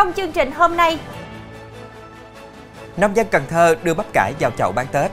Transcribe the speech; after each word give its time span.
Trong 0.00 0.12
chương 0.12 0.32
trình 0.32 0.52
hôm 0.52 0.76
nay, 0.76 0.98
nông 2.96 3.16
dân 3.16 3.26
Cần 3.30 3.42
Thơ 3.48 3.76
đưa 3.82 3.94
bắp 3.94 4.06
cải 4.12 4.32
vào 4.40 4.50
chậu 4.50 4.72
bán 4.72 4.86
Tết. 4.92 5.10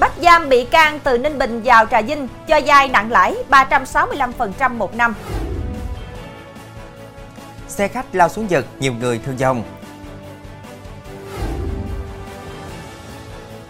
bắt 0.00 0.12
giam 0.22 0.48
bị 0.48 0.64
can 0.64 1.00
từ 1.00 1.18
Ninh 1.18 1.38
Bình 1.38 1.60
vào 1.64 1.86
Trà 1.86 2.02
Vinh 2.02 2.28
cho 2.48 2.60
vay 2.66 2.88
nặng 2.88 3.10
lãi 3.10 3.36
365% 3.50 4.76
một 4.76 4.94
năm. 4.94 5.14
Xe 7.68 7.88
khách 7.88 8.06
lao 8.12 8.28
xuống 8.28 8.50
giật, 8.50 8.64
nhiều 8.78 8.92
người 8.92 9.20
thương 9.26 9.36
vong. 9.36 9.62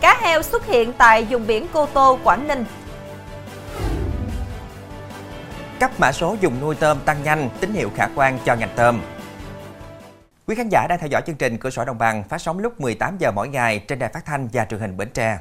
Cá 0.01 0.19
heo 0.20 0.42
xuất 0.42 0.67
hiện 0.67 0.92
tại 0.92 1.27
vùng 1.31 1.47
biển 1.47 1.67
Cô 1.73 1.87
Tô, 1.87 2.19
Quảng 2.25 2.48
Ninh. 2.48 2.65
Cấp 5.81 5.91
mã 5.99 6.13
số 6.13 6.37
dùng 6.41 6.61
nuôi 6.61 6.75
tôm 6.75 6.99
tăng 7.05 7.23
nhanh, 7.23 7.51
tín 7.61 7.73
hiệu 7.73 7.91
khả 7.95 8.09
quan 8.15 8.39
cho 8.45 8.55
ngành 8.55 8.71
tôm. 8.77 9.01
Quý 10.47 10.55
khán 10.55 10.69
giả 10.69 10.87
đang 10.89 10.99
theo 10.99 11.09
dõi 11.09 11.23
chương 11.27 11.37
trình 11.37 11.59
Cửa 11.59 11.71
sổ 11.71 11.85
Đồng 11.85 11.99
bằng 11.99 12.25
phát 12.25 12.39
sóng 12.39 12.59
lúc 12.59 12.81
18 12.81 13.17
giờ 13.19 13.31
mỗi 13.31 13.49
ngày 13.49 13.79
trên 13.79 13.99
đài 13.99 14.11
phát 14.13 14.25
thanh 14.25 14.49
và 14.53 14.65
truyền 14.65 14.81
hình 14.81 14.97
Bến 14.97 15.09
Tre. 15.15 15.39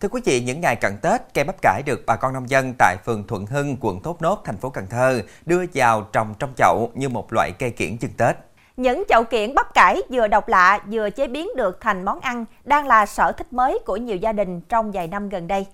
Thưa 0.00 0.08
quý 0.08 0.20
vị, 0.24 0.40
những 0.40 0.60
ngày 0.60 0.76
cận 0.76 0.98
Tết, 1.02 1.20
cây 1.34 1.44
bắp 1.44 1.56
cải 1.62 1.82
được 1.86 2.02
bà 2.06 2.16
con 2.16 2.32
nông 2.32 2.50
dân 2.50 2.74
tại 2.78 2.96
phường 3.06 3.26
Thuận 3.26 3.46
Hưng, 3.46 3.76
quận 3.80 4.02
Thốt 4.02 4.22
Nốt, 4.22 4.42
thành 4.44 4.56
phố 4.56 4.70
Cần 4.70 4.86
Thơ 4.86 5.22
đưa 5.46 5.64
vào 5.74 6.02
trồng 6.12 6.34
trong 6.38 6.54
chậu 6.56 6.90
như 6.94 7.08
một 7.08 7.32
loại 7.32 7.52
cây 7.58 7.70
kiển 7.70 7.98
chưng 7.98 8.12
Tết. 8.16 8.36
Những 8.76 9.04
chậu 9.08 9.24
kiển 9.24 9.54
bắp 9.54 9.74
cải 9.74 10.02
vừa 10.10 10.28
độc 10.28 10.48
lạ 10.48 10.80
vừa 10.90 11.10
chế 11.10 11.26
biến 11.26 11.48
được 11.56 11.80
thành 11.80 12.04
món 12.04 12.20
ăn 12.20 12.44
đang 12.64 12.86
là 12.86 13.06
sở 13.06 13.32
thích 13.32 13.52
mới 13.52 13.78
của 13.86 13.96
nhiều 13.96 14.16
gia 14.16 14.32
đình 14.32 14.60
trong 14.60 14.92
vài 14.92 15.08
năm 15.08 15.28
gần 15.28 15.46
đây. 15.46 15.66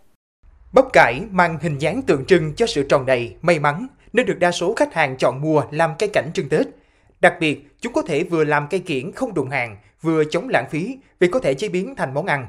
Bắp 0.72 0.84
cải 0.92 1.20
mang 1.30 1.58
hình 1.60 1.78
dáng 1.78 2.02
tượng 2.02 2.24
trưng 2.24 2.54
cho 2.54 2.66
sự 2.66 2.86
tròn 2.88 3.06
đầy, 3.06 3.36
may 3.42 3.58
mắn 3.58 3.86
nên 4.12 4.26
được 4.26 4.38
đa 4.38 4.50
số 4.50 4.74
khách 4.76 4.94
hàng 4.94 5.16
chọn 5.16 5.40
mua 5.40 5.62
làm 5.70 5.94
cây 5.98 6.10
cảnh 6.12 6.30
trưng 6.34 6.48
Tết. 6.48 6.66
Đặc 7.20 7.34
biệt, 7.40 7.68
chúng 7.80 7.92
có 7.92 8.02
thể 8.02 8.24
vừa 8.24 8.44
làm 8.44 8.66
cây 8.70 8.80
kiển 8.80 9.12
không 9.12 9.34
đụng 9.34 9.50
hàng, 9.50 9.76
vừa 10.02 10.24
chống 10.24 10.48
lãng 10.48 10.66
phí 10.70 10.98
vì 11.20 11.28
có 11.28 11.40
thể 11.40 11.54
chế 11.54 11.68
biến 11.68 11.94
thành 11.94 12.14
món 12.14 12.26
ăn. 12.26 12.46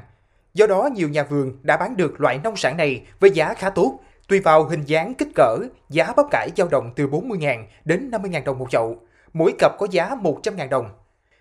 Do 0.54 0.66
đó, 0.66 0.88
nhiều 0.94 1.08
nhà 1.08 1.22
vườn 1.22 1.58
đã 1.62 1.76
bán 1.76 1.96
được 1.96 2.20
loại 2.20 2.40
nông 2.44 2.56
sản 2.56 2.76
này 2.76 3.02
với 3.20 3.30
giá 3.30 3.54
khá 3.54 3.70
tốt. 3.70 4.00
Tùy 4.28 4.40
vào 4.40 4.64
hình 4.64 4.82
dáng 4.86 5.14
kích 5.14 5.28
cỡ, 5.34 5.58
giá 5.88 6.12
bắp 6.16 6.26
cải 6.30 6.48
dao 6.56 6.68
động 6.68 6.92
từ 6.96 7.06
40.000 7.06 7.64
đến 7.84 8.10
50.000 8.10 8.44
đồng 8.44 8.58
một 8.58 8.70
chậu. 8.70 8.98
Mỗi 9.32 9.54
cặp 9.58 9.72
có 9.78 9.86
giá 9.90 10.10
100.000 10.22 10.68
đồng. 10.68 10.90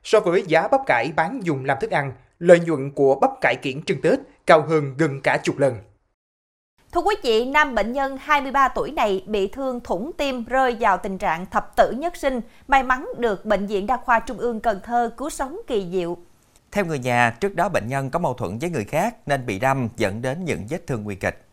So 0.03 0.19
với 0.19 0.43
giá 0.47 0.67
bắp 0.67 0.81
cải 0.85 1.11
bán 1.15 1.39
dùng 1.43 1.65
làm 1.65 1.77
thức 1.81 1.91
ăn, 1.91 2.11
lợi 2.39 2.59
nhuận 2.59 2.91
của 2.91 3.15
bắp 3.15 3.31
cải 3.41 3.55
kiển 3.61 3.83
trưng 3.83 4.01
Tết 4.01 4.19
cao 4.45 4.65
hơn 4.67 4.93
gần 4.97 5.21
cả 5.21 5.37
chục 5.43 5.57
lần. 5.57 5.75
Thưa 6.91 7.01
quý 7.01 7.15
vị, 7.23 7.45
nam 7.45 7.75
bệnh 7.75 7.93
nhân 7.93 8.17
23 8.21 8.67
tuổi 8.67 8.91
này 8.91 9.23
bị 9.27 9.47
thương 9.47 9.79
thủng 9.83 10.11
tim 10.17 10.45
rơi 10.45 10.77
vào 10.79 10.97
tình 10.97 11.17
trạng 11.17 11.45
thập 11.45 11.75
tử 11.75 11.91
nhất 11.91 12.17
sinh, 12.17 12.41
may 12.67 12.83
mắn 12.83 13.09
được 13.17 13.45
Bệnh 13.45 13.67
viện 13.67 13.87
Đa 13.87 13.97
khoa 13.97 14.19
Trung 14.19 14.37
ương 14.37 14.59
Cần 14.59 14.79
Thơ 14.83 15.11
cứu 15.17 15.29
sống 15.29 15.59
kỳ 15.67 15.87
diệu. 15.91 16.17
Theo 16.71 16.85
người 16.85 16.99
nhà, 16.99 17.37
trước 17.39 17.55
đó 17.55 17.69
bệnh 17.69 17.87
nhân 17.87 18.09
có 18.09 18.19
mâu 18.19 18.33
thuẫn 18.33 18.59
với 18.59 18.69
người 18.69 18.85
khác 18.85 19.15
nên 19.25 19.45
bị 19.45 19.59
đâm 19.59 19.89
dẫn 19.97 20.21
đến 20.21 20.45
những 20.45 20.67
vết 20.69 20.87
thương 20.87 21.03
nguy 21.03 21.15
kịch. 21.15 21.45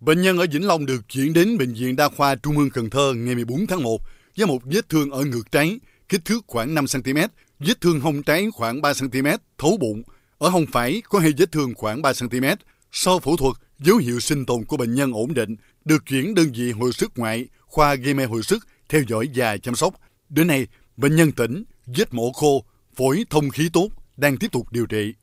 Bệnh 0.00 0.22
nhân 0.22 0.38
ở 0.38 0.46
Vĩnh 0.52 0.66
Long 0.66 0.86
được 0.86 1.00
chuyển 1.08 1.32
đến 1.32 1.58
Bệnh 1.58 1.74
viện 1.74 1.96
Đa 1.96 2.08
khoa 2.16 2.34
Trung 2.34 2.56
ương 2.56 2.70
Cần 2.74 2.90
Thơ 2.90 3.12
ngày 3.16 3.34
14 3.34 3.66
tháng 3.66 3.82
1 3.82 4.00
với 4.38 4.46
một 4.46 4.62
vết 4.64 4.88
thương 4.88 5.10
ở 5.10 5.24
ngược 5.24 5.52
trái, 5.52 5.80
kích 6.08 6.24
thước 6.24 6.44
khoảng 6.46 6.74
5cm, 6.74 7.28
vết 7.58 7.80
thương 7.80 8.00
hông 8.00 8.22
trái 8.22 8.46
khoảng 8.52 8.80
3cm, 8.80 9.38
thấu 9.58 9.76
bụng. 9.80 10.02
Ở 10.38 10.48
hông 10.48 10.66
phải 10.72 11.02
có 11.08 11.18
hai 11.18 11.32
vết 11.38 11.52
thương 11.52 11.74
khoảng 11.74 12.02
3cm. 12.02 12.56
Sau 12.92 13.18
phẫu 13.18 13.36
thuật, 13.36 13.54
dấu 13.78 13.96
hiệu 13.96 14.20
sinh 14.20 14.46
tồn 14.46 14.64
của 14.64 14.76
bệnh 14.76 14.94
nhân 14.94 15.12
ổn 15.12 15.34
định, 15.34 15.56
được 15.84 16.06
chuyển 16.06 16.34
đơn 16.34 16.52
vị 16.54 16.72
hồi 16.72 16.92
sức 16.92 17.12
ngoại, 17.16 17.46
khoa 17.60 17.94
gây 17.94 18.14
mê 18.14 18.24
hồi 18.24 18.42
sức, 18.42 18.66
theo 18.88 19.02
dõi 19.08 19.28
và 19.34 19.56
chăm 19.56 19.74
sóc. 19.74 19.94
Đến 20.28 20.46
nay, 20.46 20.66
bệnh 20.96 21.16
nhân 21.16 21.32
tỉnh, 21.32 21.64
vết 21.86 22.14
mổ 22.14 22.32
khô, 22.32 22.64
phổi 22.96 23.24
thông 23.30 23.50
khí 23.50 23.70
tốt, 23.72 23.88
đang 24.16 24.36
tiếp 24.36 24.52
tục 24.52 24.72
điều 24.72 24.86
trị. 24.86 25.14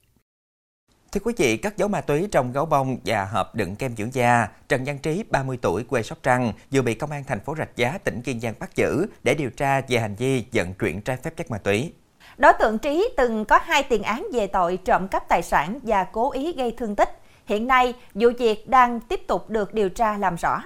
Thưa 1.15 1.21
quý 1.23 1.33
vị, 1.37 1.57
cất 1.57 1.77
dấu 1.77 1.87
ma 1.87 2.01
túy 2.01 2.27
trong 2.31 2.51
gấu 2.51 2.65
bông 2.65 2.97
và 3.05 3.25
hộp 3.25 3.55
đựng 3.55 3.75
kem 3.75 3.95
dưỡng 3.97 4.13
da, 4.13 4.47
Trần 4.69 4.83
Văn 4.85 4.97
Trí, 4.97 5.23
30 5.29 5.57
tuổi, 5.61 5.83
quê 5.83 6.03
Sóc 6.03 6.17
Trăng, 6.23 6.53
vừa 6.71 6.81
bị 6.81 6.93
Công 6.93 7.11
an 7.11 7.23
thành 7.27 7.39
phố 7.45 7.55
Rạch 7.57 7.75
Giá, 7.75 7.97
tỉnh 7.97 8.21
Kiên 8.21 8.39
Giang 8.39 8.53
bắt 8.59 8.75
giữ 8.75 9.05
để 9.23 9.35
điều 9.35 9.49
tra 9.49 9.81
về 9.89 9.99
hành 9.99 10.15
vi 10.15 10.43
vận 10.53 10.73
chuyển 10.73 11.01
trái 11.01 11.17
phép 11.23 11.37
chất 11.37 11.51
ma 11.51 11.57
túy. 11.57 11.93
Đối 12.37 12.53
tượng 12.59 12.77
Trí 12.77 13.09
từng 13.17 13.45
có 13.45 13.59
hai 13.63 13.83
tiền 13.83 14.03
án 14.03 14.27
về 14.33 14.47
tội 14.47 14.77
trộm 14.77 15.07
cắp 15.07 15.23
tài 15.29 15.41
sản 15.41 15.79
và 15.83 16.03
cố 16.03 16.31
ý 16.31 16.53
gây 16.53 16.71
thương 16.77 16.95
tích. 16.95 17.09
Hiện 17.45 17.67
nay, 17.67 17.93
vụ 18.13 18.29
việc 18.39 18.69
đang 18.69 18.99
tiếp 18.99 19.21
tục 19.27 19.49
được 19.49 19.73
điều 19.73 19.89
tra 19.89 20.17
làm 20.17 20.35
rõ. 20.35 20.61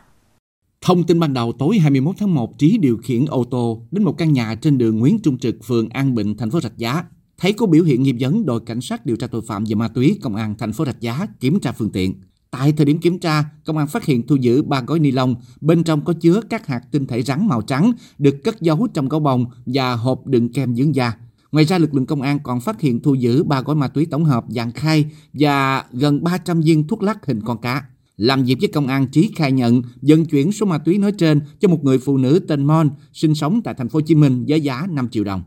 Thông 0.81 1.03
tin 1.03 1.19
ban 1.19 1.33
đầu 1.33 1.53
tối 1.59 1.77
21 1.79 2.15
tháng 2.19 2.35
1, 2.35 2.57
Trí 2.57 2.77
điều 2.77 2.97
khiển 3.03 3.25
ô 3.25 3.43
tô 3.51 3.81
đến 3.91 4.03
một 4.03 4.15
căn 4.17 4.33
nhà 4.33 4.55
trên 4.61 4.77
đường 4.77 4.99
Nguyễn 4.99 5.19
Trung 5.23 5.37
Trực, 5.37 5.55
phường 5.67 5.89
An 5.89 6.15
Bình, 6.15 6.37
thành 6.37 6.51
phố 6.51 6.61
Rạch 6.61 6.77
Giá. 6.77 7.03
Thấy 7.39 7.53
có 7.53 7.65
biểu 7.65 7.83
hiện 7.83 8.03
nghi 8.03 8.13
vấn, 8.19 8.45
đội 8.45 8.59
cảnh 8.59 8.81
sát 8.81 9.05
điều 9.05 9.15
tra 9.15 9.27
tội 9.27 9.41
phạm 9.41 9.63
về 9.63 9.75
ma 9.75 9.87
túy 9.87 10.19
công 10.21 10.35
an 10.35 10.55
thành 10.57 10.73
phố 10.73 10.85
Rạch 10.85 11.01
Giá 11.01 11.27
kiểm 11.39 11.59
tra 11.59 11.71
phương 11.71 11.91
tiện. 11.91 12.21
Tại 12.51 12.71
thời 12.71 12.85
điểm 12.85 12.99
kiểm 12.99 13.19
tra, 13.19 13.43
công 13.65 13.77
an 13.77 13.87
phát 13.87 14.05
hiện 14.05 14.27
thu 14.27 14.35
giữ 14.35 14.63
ba 14.63 14.81
gói 14.81 14.99
ni 14.99 15.11
lông, 15.11 15.35
bên 15.61 15.83
trong 15.83 16.05
có 16.05 16.13
chứa 16.13 16.41
các 16.49 16.67
hạt 16.67 16.81
tinh 16.91 17.05
thể 17.05 17.21
rắn 17.21 17.47
màu 17.47 17.61
trắng 17.61 17.91
được 18.17 18.43
cất 18.43 18.61
giấu 18.61 18.87
trong 18.93 19.09
gấu 19.09 19.19
bông 19.19 19.45
và 19.65 19.95
hộp 19.95 20.27
đựng 20.27 20.53
kem 20.53 20.75
dưỡng 20.75 20.95
da. 20.95 21.13
Ngoài 21.51 21.65
ra, 21.65 21.77
lực 21.77 21.93
lượng 21.93 22.05
công 22.05 22.21
an 22.21 22.39
còn 22.43 22.61
phát 22.61 22.81
hiện 22.81 23.01
thu 23.01 23.13
giữ 23.13 23.43
ba 23.43 23.61
gói 23.61 23.75
ma 23.75 23.87
túy 23.87 24.05
tổng 24.05 24.25
hợp 24.25 24.45
dạng 24.49 24.71
khai 24.71 25.05
và 25.33 25.85
gần 25.91 26.23
300 26.23 26.61
viên 26.61 26.87
thuốc 26.87 27.03
lắc 27.03 27.25
hình 27.25 27.41
con 27.45 27.61
cá. 27.61 27.83
Làm 28.17 28.43
việc 28.43 28.57
với 28.59 28.69
công 28.69 28.87
an, 28.87 29.07
Trí 29.07 29.31
khai 29.35 29.51
nhận 29.51 29.81
vận 30.01 30.25
chuyển 30.25 30.51
số 30.51 30.65
ma 30.65 30.77
túy 30.77 30.97
nói 30.97 31.11
trên 31.11 31.41
cho 31.59 31.67
một 31.67 31.83
người 31.83 31.97
phụ 31.97 32.17
nữ 32.17 32.39
tên 32.47 32.65
Mon 32.65 32.89
sinh 33.13 33.35
sống 33.35 33.61
tại 33.63 33.73
thành 33.77 33.89
phố 33.89 33.97
Hồ 33.97 34.01
Chí 34.01 34.15
Minh 34.15 34.45
với 34.47 34.61
giá 34.61 34.87
5 34.89 35.09
triệu 35.09 35.23
đồng. 35.23 35.43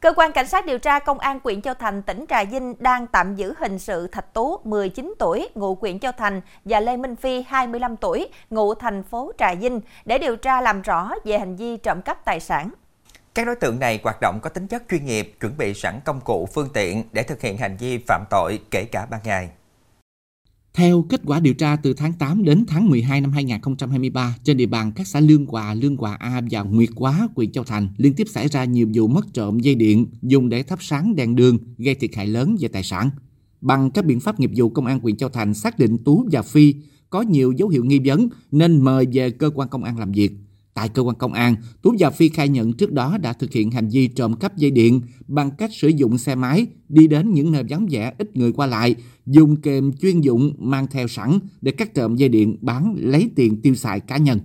Cơ 0.00 0.12
quan 0.16 0.32
Cảnh 0.32 0.48
sát 0.48 0.66
điều 0.66 0.78
tra 0.78 0.98
Công 0.98 1.18
an 1.18 1.40
huyện 1.44 1.62
Châu 1.62 1.74
Thành, 1.74 2.02
tỉnh 2.02 2.24
Trà 2.28 2.44
Vinh 2.44 2.74
đang 2.78 3.06
tạm 3.06 3.34
giữ 3.34 3.54
hình 3.58 3.78
sự 3.78 4.06
Thạch 4.06 4.34
Tú, 4.34 4.60
19 4.64 5.14
tuổi, 5.18 5.48
ngụ 5.54 5.78
huyện 5.80 5.98
Châu 5.98 6.12
Thành 6.12 6.40
và 6.64 6.80
Lê 6.80 6.96
Minh 6.96 7.16
Phi, 7.16 7.42
25 7.42 7.96
tuổi, 7.96 8.28
ngụ 8.50 8.74
thành 8.74 9.02
phố 9.02 9.32
Trà 9.38 9.54
Vinh 9.54 9.80
để 10.04 10.18
điều 10.18 10.36
tra 10.36 10.60
làm 10.60 10.82
rõ 10.82 11.10
về 11.24 11.38
hành 11.38 11.56
vi 11.56 11.76
trộm 11.76 12.02
cắp 12.02 12.24
tài 12.24 12.40
sản. 12.40 12.70
Các 13.34 13.46
đối 13.46 13.56
tượng 13.56 13.78
này 13.78 14.00
hoạt 14.02 14.20
động 14.20 14.40
có 14.42 14.50
tính 14.50 14.66
chất 14.66 14.82
chuyên 14.90 15.06
nghiệp, 15.06 15.36
chuẩn 15.40 15.56
bị 15.58 15.74
sẵn 15.74 16.00
công 16.04 16.20
cụ, 16.20 16.48
phương 16.54 16.68
tiện 16.74 17.04
để 17.12 17.22
thực 17.22 17.40
hiện 17.40 17.58
hành 17.58 17.76
vi 17.76 17.98
phạm 18.06 18.24
tội 18.30 18.60
kể 18.70 18.84
cả 18.84 19.06
ban 19.10 19.20
ngày. 19.24 19.48
Theo 20.78 21.02
kết 21.02 21.20
quả 21.24 21.40
điều 21.40 21.54
tra 21.54 21.76
từ 21.76 21.94
tháng 21.94 22.12
8 22.12 22.44
đến 22.44 22.64
tháng 22.68 22.88
12 22.88 23.20
năm 23.20 23.32
2023, 23.32 24.36
trên 24.44 24.56
địa 24.56 24.66
bàn 24.66 24.92
các 24.92 25.06
xã 25.06 25.20
Lương 25.20 25.46
Hòa, 25.46 25.74
Lương 25.74 25.96
Hòa 25.96 26.14
A 26.14 26.40
và 26.50 26.62
Nguyệt 26.62 26.88
Quá, 26.94 27.28
huyện 27.36 27.52
Châu 27.52 27.64
Thành 27.64 27.88
liên 27.96 28.14
tiếp 28.14 28.26
xảy 28.30 28.48
ra 28.48 28.64
nhiều 28.64 28.88
vụ 28.94 29.08
mất 29.08 29.26
trộm 29.34 29.60
dây 29.60 29.74
điện 29.74 30.06
dùng 30.22 30.48
để 30.48 30.62
thắp 30.62 30.78
sáng 30.82 31.16
đèn 31.16 31.36
đường 31.36 31.58
gây 31.78 31.94
thiệt 31.94 32.10
hại 32.14 32.26
lớn 32.26 32.56
về 32.60 32.68
tài 32.68 32.82
sản. 32.82 33.10
Bằng 33.60 33.90
các 33.90 34.04
biện 34.04 34.20
pháp 34.20 34.40
nghiệp 34.40 34.50
vụ, 34.56 34.68
công 34.68 34.86
an 34.86 35.00
huyện 35.00 35.16
Châu 35.16 35.28
Thành 35.28 35.54
xác 35.54 35.78
định 35.78 35.98
Tú 36.04 36.28
và 36.32 36.42
Phi 36.42 36.74
có 37.10 37.22
nhiều 37.22 37.52
dấu 37.52 37.68
hiệu 37.68 37.84
nghi 37.84 38.00
vấn 38.04 38.28
nên 38.52 38.84
mời 38.84 39.06
về 39.12 39.30
cơ 39.30 39.50
quan 39.54 39.68
công 39.68 39.84
an 39.84 39.98
làm 39.98 40.12
việc. 40.12 40.32
Tại 40.74 40.88
cơ 40.88 41.02
quan 41.02 41.16
công 41.16 41.32
an, 41.32 41.56
Tú 41.82 41.94
và 41.98 42.10
Phi 42.10 42.28
khai 42.28 42.48
nhận 42.48 42.72
trước 42.72 42.92
đó 42.92 43.18
đã 43.18 43.32
thực 43.32 43.52
hiện 43.52 43.70
hành 43.70 43.88
vi 43.88 44.08
trộm 44.08 44.36
cắp 44.36 44.56
dây 44.56 44.70
điện 44.70 45.00
bằng 45.28 45.50
cách 45.50 45.70
sử 45.74 45.88
dụng 45.88 46.18
xe 46.18 46.34
máy 46.34 46.66
đi 46.88 47.06
đến 47.06 47.34
những 47.34 47.52
nơi 47.52 47.64
vắng 47.68 47.86
vẻ 47.90 48.12
ít 48.18 48.36
người 48.36 48.52
qua 48.52 48.66
lại, 48.66 48.94
dùng 49.28 49.56
kềm 49.60 49.92
chuyên 49.92 50.20
dụng 50.20 50.52
mang 50.58 50.86
theo 50.90 51.08
sẵn 51.08 51.38
để 51.60 51.72
cắt 51.72 51.94
trộm 51.94 52.16
dây 52.16 52.28
điện 52.28 52.56
bán 52.60 52.94
lấy 52.98 53.30
tiền 53.36 53.62
tiêu 53.62 53.74
xài 53.74 54.00
cá 54.00 54.16
nhân. 54.16 54.40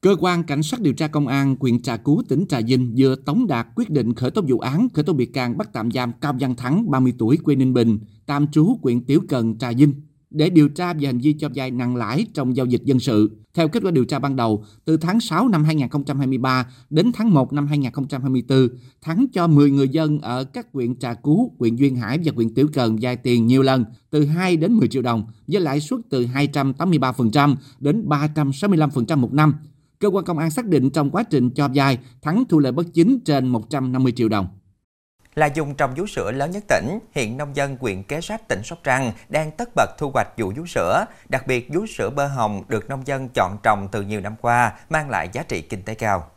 Cơ 0.00 0.16
quan 0.20 0.42
Cảnh 0.42 0.62
sát 0.62 0.80
điều 0.80 0.92
tra 0.92 1.08
Công 1.08 1.26
an 1.26 1.56
huyện 1.60 1.82
Trà 1.82 1.96
Cú, 1.96 2.22
tỉnh 2.28 2.44
Trà 2.48 2.60
Vinh 2.60 2.94
vừa 2.96 3.14
tống 3.14 3.46
đạt 3.46 3.66
quyết 3.76 3.90
định 3.90 4.14
khởi 4.14 4.30
tố 4.30 4.42
vụ 4.48 4.58
án, 4.58 4.88
khởi 4.94 5.04
tố 5.04 5.12
bị 5.12 5.26
can 5.26 5.58
bắt 5.58 5.72
tạm 5.72 5.90
giam 5.90 6.12
Cao 6.20 6.34
Văn 6.40 6.54
Thắng, 6.54 6.90
30 6.90 7.12
tuổi, 7.18 7.36
quê 7.36 7.56
Ninh 7.56 7.74
Bình, 7.74 7.98
tạm 8.26 8.46
trú 8.46 8.78
huyện 8.82 9.04
Tiểu 9.04 9.20
Cần, 9.28 9.58
Trà 9.58 9.72
Vinh 9.72 9.94
để 10.34 10.50
điều 10.50 10.68
tra 10.68 10.92
về 10.92 11.06
hành 11.06 11.18
vi 11.18 11.32
cho 11.32 11.48
vay 11.54 11.70
nặng 11.70 11.96
lãi 11.96 12.26
trong 12.34 12.56
giao 12.56 12.66
dịch 12.66 12.82
dân 12.84 13.00
sự. 13.00 13.30
Theo 13.54 13.68
kết 13.68 13.82
quả 13.82 13.90
điều 13.90 14.04
tra 14.04 14.18
ban 14.18 14.36
đầu, 14.36 14.64
từ 14.84 14.96
tháng 14.96 15.20
6 15.20 15.48
năm 15.48 15.64
2023 15.64 16.66
đến 16.90 17.12
tháng 17.14 17.34
1 17.34 17.52
năm 17.52 17.66
2024, 17.66 18.68
Thắng 19.02 19.26
cho 19.32 19.46
10 19.46 19.70
người 19.70 19.88
dân 19.88 20.20
ở 20.20 20.44
các 20.44 20.66
huyện 20.72 20.96
Trà 20.96 21.14
Cú, 21.14 21.52
huyện 21.58 21.76
Duyên 21.76 21.96
Hải 21.96 22.18
và 22.24 22.32
huyện 22.34 22.54
Tiểu 22.54 22.68
Cần 22.72 22.98
vay 23.00 23.16
tiền 23.16 23.46
nhiều 23.46 23.62
lần, 23.62 23.84
từ 24.10 24.24
2 24.26 24.56
đến 24.56 24.72
10 24.72 24.88
triệu 24.88 25.02
đồng, 25.02 25.24
với 25.46 25.60
lãi 25.60 25.80
suất 25.80 26.00
từ 26.10 26.26
283% 26.26 27.56
đến 27.80 28.08
365% 28.08 29.18
một 29.18 29.32
năm. 29.32 29.54
Cơ 29.98 30.08
quan 30.08 30.24
công 30.24 30.38
an 30.38 30.50
xác 30.50 30.66
định 30.66 30.90
trong 30.90 31.10
quá 31.10 31.22
trình 31.22 31.50
cho 31.50 31.68
vay, 31.74 31.98
Thắng 32.22 32.44
thu 32.48 32.58
lợi 32.58 32.72
bất 32.72 32.94
chính 32.94 33.20
trên 33.24 33.48
150 33.48 34.12
triệu 34.12 34.28
đồng 34.28 34.46
là 35.34 35.46
dùng 35.46 35.74
trồng 35.74 35.94
vú 35.94 36.06
sữa 36.06 36.32
lớn 36.32 36.50
nhất 36.50 36.64
tỉnh, 36.68 36.98
hiện 37.14 37.36
nông 37.36 37.56
dân 37.56 37.76
huyện 37.80 38.02
Kế 38.02 38.20
Sách 38.20 38.48
tỉnh 38.48 38.62
Sóc 38.64 38.78
Trăng 38.84 39.12
đang 39.28 39.50
tất 39.50 39.68
bật 39.76 39.90
thu 39.98 40.10
hoạch 40.10 40.28
vụ 40.38 40.52
vú 40.56 40.66
sữa. 40.66 41.04
Đặc 41.28 41.46
biệt 41.46 41.68
vú 41.68 41.86
sữa 41.86 42.10
bơ 42.10 42.26
hồng 42.26 42.64
được 42.68 42.88
nông 42.88 43.06
dân 43.06 43.28
chọn 43.34 43.58
trồng 43.62 43.88
từ 43.92 44.02
nhiều 44.02 44.20
năm 44.20 44.34
qua, 44.40 44.72
mang 44.90 45.10
lại 45.10 45.28
giá 45.32 45.42
trị 45.42 45.62
kinh 45.62 45.82
tế 45.82 45.94
cao. 45.94 46.30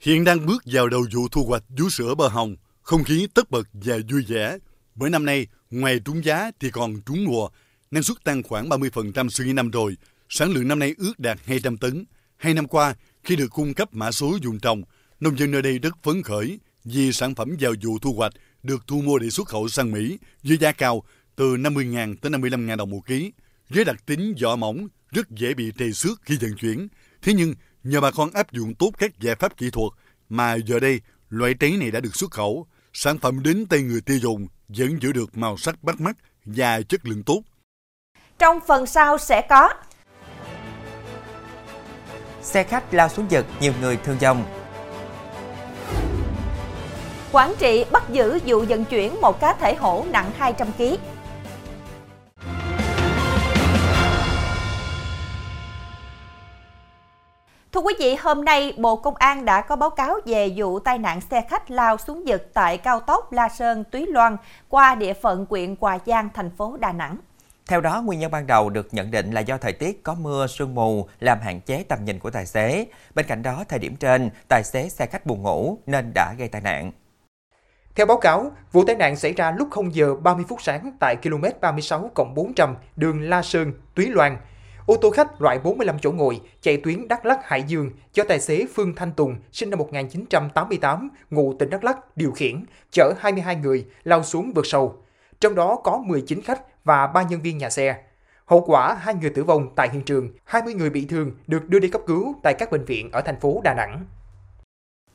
Hiện 0.00 0.24
đang 0.24 0.46
bước 0.46 0.62
vào 0.66 0.88
đầu 0.88 1.04
vụ 1.14 1.28
thu 1.28 1.44
hoạch 1.44 1.62
vú 1.78 1.90
sữa 1.90 2.14
bơ 2.14 2.28
hồng, 2.28 2.56
không 2.82 3.04
khí 3.04 3.28
tất 3.34 3.50
bật 3.50 3.68
và 3.72 3.96
vui 4.10 4.24
vẻ. 4.28 4.58
Bởi 4.94 5.10
năm 5.10 5.26
nay, 5.26 5.46
ngoài 5.70 6.00
trúng 6.04 6.24
giá 6.24 6.50
thì 6.60 6.70
còn 6.70 7.00
trúng 7.06 7.24
mùa. 7.24 7.48
năng 7.90 8.02
suất 8.02 8.24
tăng 8.24 8.42
khoảng 8.42 8.68
30% 8.68 9.28
so 9.28 9.44
với 9.44 9.52
năm 9.52 9.70
rồi, 9.70 9.96
sản 10.28 10.50
lượng 10.50 10.68
năm 10.68 10.78
nay 10.78 10.94
ước 10.98 11.18
đạt 11.18 11.38
200 11.44 11.76
tấn. 11.76 12.04
Hai 12.36 12.54
năm 12.54 12.68
qua, 12.68 12.94
khi 13.24 13.36
được 13.36 13.48
cung 13.50 13.74
cấp 13.74 13.88
mã 13.92 14.12
số 14.12 14.38
dùng 14.42 14.60
trồng, 14.60 14.82
nông 15.20 15.38
dân 15.38 15.50
nơi 15.50 15.62
đây 15.62 15.78
rất 15.78 15.96
phấn 16.02 16.22
khởi 16.22 16.58
vì 16.84 17.12
sản 17.12 17.34
phẩm 17.34 17.56
vào 17.60 17.72
vụ 17.82 17.98
thu 17.98 18.12
hoạch 18.12 18.32
được 18.62 18.86
thu 18.86 19.00
mua 19.00 19.18
để 19.18 19.30
xuất 19.30 19.48
khẩu 19.48 19.68
sang 19.68 19.92
Mỹ 19.92 20.18
với 20.42 20.56
giá 20.56 20.72
cao 20.72 21.02
từ 21.36 21.56
50.000 21.56 22.16
tới 22.22 22.32
55.000 22.32 22.76
đồng 22.76 22.90
một 22.90 23.00
ký. 23.06 23.32
Với 23.68 23.84
đặc 23.84 24.06
tính 24.06 24.34
vỏ 24.42 24.56
mỏng, 24.56 24.88
rất 25.10 25.30
dễ 25.30 25.54
bị 25.54 25.72
trầy 25.78 25.92
xước 25.92 26.20
khi 26.22 26.38
vận 26.40 26.56
chuyển. 26.56 26.88
Thế 27.22 27.34
nhưng, 27.34 27.54
nhờ 27.84 28.00
bà 28.00 28.10
con 28.10 28.30
áp 28.30 28.52
dụng 28.52 28.74
tốt 28.74 28.90
các 28.98 29.20
giải 29.20 29.34
pháp 29.34 29.56
kỹ 29.56 29.70
thuật 29.70 29.92
mà 30.28 30.54
giờ 30.54 30.80
đây 30.80 31.00
loại 31.28 31.54
trái 31.54 31.76
này 31.76 31.90
đã 31.90 32.00
được 32.00 32.16
xuất 32.16 32.30
khẩu, 32.30 32.66
sản 32.92 33.18
phẩm 33.18 33.42
đến 33.42 33.66
tay 33.66 33.82
người 33.82 34.00
tiêu 34.00 34.18
dùng 34.18 34.46
vẫn 34.68 34.98
giữ 35.02 35.12
được 35.12 35.36
màu 35.36 35.56
sắc 35.56 35.82
bắt 35.82 36.00
mắt 36.00 36.16
và 36.44 36.82
chất 36.82 37.06
lượng 37.06 37.22
tốt. 37.22 37.42
Trong 38.38 38.58
phần 38.66 38.86
sau 38.86 39.18
sẽ 39.18 39.46
có 39.48 39.68
Xe 42.42 42.64
khách 42.64 42.94
lao 42.94 43.08
xuống 43.08 43.26
giật, 43.30 43.46
nhiều 43.60 43.72
người 43.80 43.96
thương 43.96 44.18
vong. 44.18 44.61
Quảng 47.32 47.54
Trị 47.58 47.84
bắt 47.92 48.02
giữ 48.10 48.38
vụ 48.46 48.64
vận 48.68 48.84
chuyển 48.84 49.20
một 49.20 49.40
cá 49.40 49.52
thể 49.52 49.74
hổ 49.74 50.04
nặng 50.10 50.30
200 50.36 50.68
kg. 50.78 50.82
Thưa 57.72 57.80
quý 57.80 57.94
vị, 57.98 58.14
hôm 58.14 58.44
nay 58.44 58.74
Bộ 58.78 58.96
Công 58.96 59.16
an 59.16 59.44
đã 59.44 59.60
có 59.60 59.76
báo 59.76 59.90
cáo 59.90 60.16
về 60.24 60.52
vụ 60.56 60.78
tai 60.78 60.98
nạn 60.98 61.20
xe 61.20 61.42
khách 61.50 61.70
lao 61.70 61.96
xuống 61.96 62.24
vực 62.26 62.50
tại 62.54 62.78
cao 62.78 63.00
tốc 63.00 63.32
La 63.32 63.48
Sơn 63.48 63.84
Túy 63.84 64.06
Loan 64.06 64.36
qua 64.68 64.94
địa 64.94 65.12
phận 65.12 65.46
huyện 65.50 65.74
Hòa 65.80 65.98
Giang, 66.06 66.28
thành 66.34 66.50
phố 66.56 66.76
Đà 66.80 66.92
Nẵng. 66.92 67.16
Theo 67.66 67.80
đó, 67.80 68.02
nguyên 68.02 68.20
nhân 68.20 68.30
ban 68.30 68.46
đầu 68.46 68.70
được 68.70 68.88
nhận 68.94 69.10
định 69.10 69.30
là 69.30 69.40
do 69.40 69.58
thời 69.58 69.72
tiết 69.72 70.02
có 70.02 70.14
mưa, 70.14 70.46
sương 70.46 70.74
mù 70.74 71.08
làm 71.20 71.40
hạn 71.40 71.60
chế 71.60 71.84
tầm 71.88 72.04
nhìn 72.04 72.18
của 72.18 72.30
tài 72.30 72.46
xế. 72.46 72.86
Bên 73.14 73.26
cạnh 73.26 73.42
đó, 73.42 73.64
thời 73.68 73.78
điểm 73.78 73.96
trên, 73.96 74.30
tài 74.48 74.62
xế 74.64 74.88
xe 74.88 75.06
khách 75.06 75.26
buồn 75.26 75.42
ngủ 75.42 75.78
nên 75.86 76.12
đã 76.14 76.34
gây 76.38 76.48
tai 76.48 76.60
nạn. 76.60 76.92
Theo 77.94 78.06
báo 78.06 78.16
cáo, 78.16 78.52
vụ 78.72 78.84
tai 78.84 78.96
nạn 78.96 79.16
xảy 79.16 79.32
ra 79.32 79.50
lúc 79.58 79.68
0 79.70 79.94
giờ 79.94 80.14
30 80.14 80.44
phút 80.48 80.62
sáng 80.62 80.92
tại 81.00 81.16
km 81.16 81.44
36 81.60 82.10
400 82.34 82.76
đường 82.96 83.22
La 83.22 83.42
Sơn, 83.42 83.72
Túy 83.94 84.06
Loan. 84.06 84.36
Ô 84.86 84.96
tô 84.96 85.10
khách 85.10 85.42
loại 85.42 85.58
45 85.58 85.98
chỗ 85.98 86.12
ngồi 86.12 86.40
chạy 86.60 86.76
tuyến 86.76 87.08
Đắk 87.08 87.26
Lắk 87.26 87.38
Hải 87.44 87.62
Dương 87.62 87.90
do 88.14 88.24
tài 88.28 88.40
xế 88.40 88.66
Phương 88.74 88.94
Thanh 88.94 89.12
Tùng 89.12 89.36
sinh 89.52 89.70
năm 89.70 89.78
1988, 89.78 91.08
ngụ 91.30 91.54
tỉnh 91.54 91.70
Đắk 91.70 91.84
Lắk 91.84 92.16
điều 92.16 92.32
khiển, 92.32 92.64
chở 92.90 93.12
22 93.18 93.56
người 93.56 93.86
lao 94.04 94.22
xuống 94.22 94.52
vực 94.52 94.66
sâu. 94.66 94.96
Trong 95.40 95.54
đó 95.54 95.76
có 95.84 96.02
19 96.06 96.42
khách 96.42 96.84
và 96.84 97.06
3 97.06 97.22
nhân 97.22 97.40
viên 97.40 97.58
nhà 97.58 97.70
xe. 97.70 97.96
Hậu 98.44 98.64
quả, 98.66 98.94
hai 98.94 99.14
người 99.14 99.30
tử 99.30 99.44
vong 99.44 99.68
tại 99.76 99.88
hiện 99.92 100.02
trường, 100.02 100.28
20 100.44 100.74
người 100.74 100.90
bị 100.90 101.06
thương 101.06 101.32
được 101.46 101.68
đưa 101.68 101.78
đi 101.78 101.88
cấp 101.88 102.02
cứu 102.06 102.34
tại 102.42 102.54
các 102.54 102.70
bệnh 102.70 102.84
viện 102.84 103.10
ở 103.12 103.20
thành 103.20 103.40
phố 103.40 103.60
Đà 103.64 103.74
Nẵng. 103.74 104.04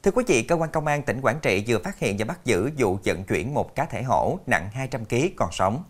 Thưa 0.04 0.12
quý 0.12 0.24
vị, 0.28 0.44
cơ 0.44 0.56
quan 0.56 0.70
công 0.72 0.88
an 0.88 1.04
tỉnh 1.04 1.22
Quảng 1.22 1.40
Trị 1.42 1.64
vừa 1.68 1.80
phát 1.80 2.00
hiện 2.00 2.16
và 2.20 2.26
bắt 2.26 2.46
giữ 2.46 2.70
vụ 2.78 3.00
vận 3.06 3.24
chuyển 3.24 3.54
một 3.54 3.76
cá 3.76 3.86
thể 3.86 4.04
hổ 4.04 4.40
nặng 4.48 4.70
200 4.74 5.06
kg 5.06 5.16
còn 5.36 5.50
sống. 5.52 5.84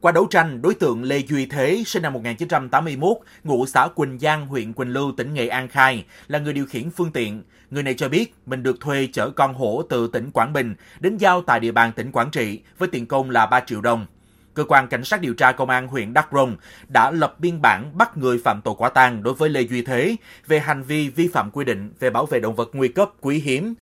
Qua 0.00 0.12
đấu 0.12 0.26
tranh, 0.30 0.62
đối 0.62 0.74
tượng 0.74 1.02
Lê 1.02 1.18
Duy 1.18 1.46
Thế, 1.46 1.82
sinh 1.86 2.02
năm 2.02 2.12
1981, 2.12 3.16
ngụ 3.44 3.66
xã 3.66 3.88
Quỳnh 3.94 4.18
Giang, 4.18 4.46
huyện 4.46 4.72
Quỳnh 4.72 4.88
Lưu, 4.88 5.12
tỉnh 5.16 5.34
Nghệ 5.34 5.48
An 5.48 5.68
khai 5.68 6.04
là 6.28 6.38
người 6.38 6.52
điều 6.52 6.66
khiển 6.66 6.90
phương 6.90 7.12
tiện. 7.12 7.42
Người 7.70 7.82
này 7.82 7.94
cho 7.94 8.08
biết 8.08 8.34
mình 8.46 8.62
được 8.62 8.80
thuê 8.80 9.08
chở 9.12 9.30
con 9.30 9.54
hổ 9.54 9.82
từ 9.88 10.10
tỉnh 10.12 10.30
Quảng 10.30 10.52
Bình 10.52 10.74
đến 11.00 11.16
giao 11.16 11.42
tại 11.42 11.60
địa 11.60 11.72
bàn 11.72 11.92
tỉnh 11.96 12.12
Quảng 12.12 12.30
Trị 12.30 12.60
với 12.78 12.88
tiền 12.92 13.06
công 13.06 13.30
là 13.30 13.46
3 13.46 13.60
triệu 13.60 13.80
đồng. 13.80 14.06
Cơ 14.54 14.64
quan 14.64 14.88
Cảnh 14.88 15.04
sát 15.04 15.20
điều 15.20 15.34
tra 15.34 15.52
Công 15.52 15.70
an 15.70 15.88
huyện 15.88 16.14
Đắk 16.14 16.28
Rông 16.32 16.56
đã 16.88 17.10
lập 17.10 17.34
biên 17.38 17.62
bản 17.62 17.98
bắt 17.98 18.16
người 18.16 18.40
phạm 18.44 18.60
tội 18.64 18.74
quả 18.78 18.88
tang 18.88 19.22
đối 19.22 19.34
với 19.34 19.48
Lê 19.48 19.60
Duy 19.60 19.82
Thế 19.82 20.16
về 20.46 20.58
hành 20.60 20.82
vi 20.82 21.08
vi 21.08 21.28
phạm 21.28 21.50
quy 21.50 21.64
định 21.64 21.92
về 22.00 22.10
bảo 22.10 22.26
vệ 22.26 22.40
động 22.40 22.54
vật 22.54 22.70
nguy 22.72 22.88
cấp 22.88 23.10
quý 23.20 23.38
hiếm. 23.38 23.74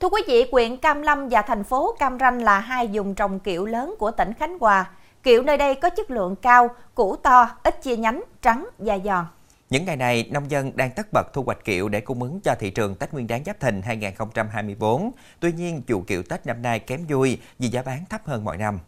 Thưa 0.00 0.08
quý 0.08 0.22
vị, 0.28 0.46
huyện 0.52 0.76
Cam 0.76 1.02
Lâm 1.02 1.28
và 1.28 1.42
thành 1.42 1.64
phố 1.64 1.96
Cam 1.98 2.18
Ranh 2.18 2.42
là 2.42 2.58
hai 2.58 2.88
vùng 2.92 3.14
trồng 3.14 3.40
kiệu 3.40 3.66
lớn 3.66 3.94
của 3.98 4.10
tỉnh 4.10 4.32
Khánh 4.32 4.58
Hòa. 4.58 4.90
Kiệu 5.22 5.42
nơi 5.42 5.56
đây 5.56 5.74
có 5.74 5.90
chất 5.90 6.10
lượng 6.10 6.36
cao, 6.36 6.70
củ 6.94 7.16
to, 7.16 7.50
ít 7.62 7.82
chia 7.82 7.96
nhánh, 7.96 8.22
trắng 8.42 8.68
và 8.78 8.98
giòn. 9.04 9.24
Những 9.70 9.84
ngày 9.84 9.96
này, 9.96 10.28
nông 10.30 10.50
dân 10.50 10.76
đang 10.76 10.90
tất 10.90 11.06
bật 11.12 11.32
thu 11.32 11.42
hoạch 11.42 11.64
kiệu 11.64 11.88
để 11.88 12.00
cung 12.00 12.22
ứng 12.22 12.40
cho 12.40 12.54
thị 12.58 12.70
trường 12.70 12.94
Tết 12.94 13.12
Nguyên 13.12 13.26
đán 13.26 13.44
Giáp 13.44 13.60
Thìn 13.60 13.82
2024. 13.82 15.10
Tuy 15.40 15.52
nhiên, 15.52 15.82
vụ 15.88 16.00
kiệu 16.00 16.22
Tết 16.22 16.46
năm 16.46 16.62
nay 16.62 16.78
kém 16.78 17.00
vui 17.08 17.38
vì 17.58 17.68
giá 17.68 17.82
bán 17.82 18.04
thấp 18.10 18.20
hơn 18.24 18.44
mọi 18.44 18.56
năm. 18.56 18.78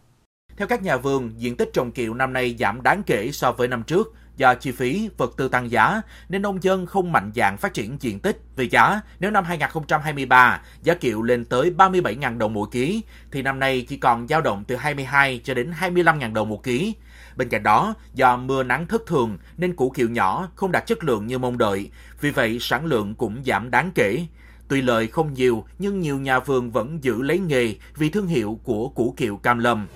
Theo 0.58 0.68
các 0.68 0.82
nhà 0.82 0.96
vườn, 0.96 1.32
diện 1.36 1.56
tích 1.56 1.70
trồng 1.72 1.92
kiệu 1.92 2.14
năm 2.14 2.32
nay 2.32 2.56
giảm 2.58 2.82
đáng 2.82 3.02
kể 3.02 3.30
so 3.32 3.52
với 3.52 3.68
năm 3.68 3.82
trước 3.82 4.14
do 4.36 4.54
chi 4.54 4.72
phí 4.72 5.08
vật 5.16 5.34
tư 5.36 5.48
tăng 5.48 5.70
giá 5.70 6.02
nên 6.28 6.42
nông 6.42 6.62
dân 6.62 6.86
không 6.86 7.12
mạnh 7.12 7.32
dạn 7.34 7.56
phát 7.56 7.74
triển 7.74 7.96
diện 8.00 8.20
tích. 8.20 8.40
vì 8.56 8.68
giá, 8.68 9.00
nếu 9.20 9.30
năm 9.30 9.44
2023 9.44 10.62
giá 10.82 10.94
kiệu 10.94 11.22
lên 11.22 11.44
tới 11.44 11.72
37.000 11.78 12.38
đồng 12.38 12.52
mỗi 12.52 12.68
ký 12.70 13.02
thì 13.30 13.42
năm 13.42 13.58
nay 13.58 13.86
chỉ 13.88 13.96
còn 13.96 14.28
dao 14.28 14.40
động 14.40 14.64
từ 14.68 14.76
22 14.76 15.40
cho 15.44 15.54
đến 15.54 15.72
25.000 15.80 16.32
đồng 16.32 16.48
một 16.48 16.62
ký. 16.62 16.94
Bên 17.36 17.48
cạnh 17.48 17.62
đó, 17.62 17.94
do 18.14 18.36
mưa 18.36 18.62
nắng 18.62 18.86
thất 18.86 19.02
thường 19.06 19.38
nên 19.56 19.76
củ 19.76 19.90
kiệu 19.90 20.08
nhỏ 20.08 20.48
không 20.54 20.72
đạt 20.72 20.86
chất 20.86 21.04
lượng 21.04 21.26
như 21.26 21.38
mong 21.38 21.58
đợi, 21.58 21.90
vì 22.20 22.30
vậy 22.30 22.58
sản 22.60 22.84
lượng 22.84 23.14
cũng 23.14 23.42
giảm 23.46 23.70
đáng 23.70 23.90
kể. 23.94 24.26
Tuy 24.68 24.82
lợi 24.82 25.06
không 25.06 25.34
nhiều, 25.34 25.64
nhưng 25.78 26.00
nhiều 26.00 26.18
nhà 26.18 26.38
vườn 26.38 26.70
vẫn 26.70 27.04
giữ 27.04 27.22
lấy 27.22 27.38
nghề 27.38 27.74
vì 27.96 28.10
thương 28.10 28.26
hiệu 28.26 28.60
của 28.64 28.88
củ 28.88 29.14
kiệu 29.16 29.36
Cam 29.36 29.58
Lâm. 29.58 29.86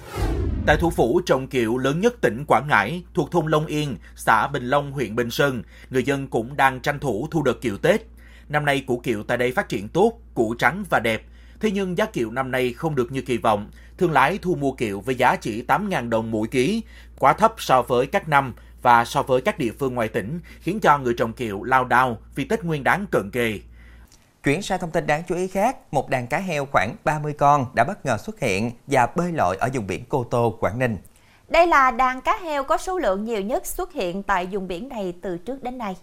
Tại 0.67 0.76
thủ 0.76 0.91
phủ 0.91 1.20
trồng 1.26 1.47
kiệu 1.47 1.79
lớn 1.79 2.00
nhất 2.00 2.14
tỉnh 2.20 2.44
Quảng 2.47 2.69
Ngãi, 2.69 3.03
thuộc 3.14 3.31
thôn 3.31 3.47
Long 3.47 3.67
Yên, 3.67 3.97
xã 4.17 4.49
Bình 4.49 4.64
Long, 4.64 4.93
huyện 4.93 5.17
Bình 5.17 5.31
Sơn, 5.31 5.62
người 5.91 6.03
dân 6.03 6.29
cũng 6.29 6.56
đang 6.56 6.81
tranh 6.81 6.99
thủ 6.99 7.29
thu 7.31 7.43
được 7.43 7.61
kiệu 7.61 7.79
Tết. 7.79 8.03
Năm 8.49 8.64
nay 8.64 8.85
củ 8.87 8.99
kiệu 8.99 9.23
tại 9.23 9.38
đây 9.38 9.53
phát 9.53 9.69
triển 9.69 9.88
tốt, 9.88 10.19
củ 10.35 10.55
trắng 10.55 10.85
và 10.91 11.00
đẹp. 11.00 11.23
Thế 11.61 11.70
nhưng 11.70 11.99
giá 11.99 12.06
kiệu 12.06 12.31
năm 12.31 12.50
nay 12.50 12.73
không 12.73 12.94
được 12.94 13.12
như 13.12 13.23
kỳ 13.23 13.37
vọng. 13.37 13.70
Thương 13.99 14.12
lái 14.12 14.38
thu 14.38 14.55
mua 14.55 14.73
kiệu 14.73 15.00
với 15.00 15.14
giá 15.14 15.37
chỉ 15.37 15.64
8.000 15.69 16.09
đồng 16.09 16.31
mỗi 16.31 16.49
ký, 16.49 16.82
quá 17.19 17.32
thấp 17.32 17.55
so 17.58 17.82
với 17.82 18.06
các 18.06 18.29
năm 18.29 18.55
và 18.82 19.05
so 19.05 19.23
với 19.23 19.41
các 19.41 19.58
địa 19.58 19.73
phương 19.79 19.94
ngoài 19.94 20.08
tỉnh, 20.08 20.41
khiến 20.60 20.81
cho 20.81 20.98
người 20.98 21.15
trồng 21.15 21.32
kiệu 21.32 21.63
lao 21.63 21.84
đao 21.84 22.19
vì 22.34 22.44
Tết 22.44 22.65
Nguyên 22.65 22.84
đáng 22.84 23.06
cận 23.10 23.31
kề. 23.31 23.60
Chuyển 24.44 24.63
sang 24.63 24.81
thông 24.81 24.91
tin 24.91 25.06
đáng 25.06 25.22
chú 25.29 25.34
ý 25.34 25.46
khác, 25.46 25.77
một 25.93 26.11
đàn 26.11 26.27
cá 26.27 26.39
heo 26.39 26.67
khoảng 26.72 26.96
30 27.05 27.32
con 27.32 27.67
đã 27.75 27.84
bất 27.84 28.06
ngờ 28.06 28.17
xuất 28.27 28.41
hiện 28.41 28.70
và 28.87 29.06
bơi 29.17 29.32
lội 29.32 29.56
ở 29.56 29.69
vùng 29.75 29.87
biển 29.87 30.05
Cô 30.08 30.25
Tô, 30.25 30.56
Quảng 30.61 30.79
Ninh. 30.79 30.96
Đây 31.51 31.67
là 31.67 31.91
đàn 31.91 32.20
cá 32.20 32.39
heo 32.43 32.65
có 32.65 32.77
số 32.77 32.99
lượng 32.99 33.25
nhiều 33.25 33.41
nhất 33.41 33.67
xuất 33.67 33.93
hiện 33.93 34.22
tại 34.22 34.49
vùng 34.53 34.69
biển 34.69 34.89
này 34.89 35.15
từ 35.22 35.39
trước 35.39 35.63
đến 35.63 35.79
nay. 35.79 35.96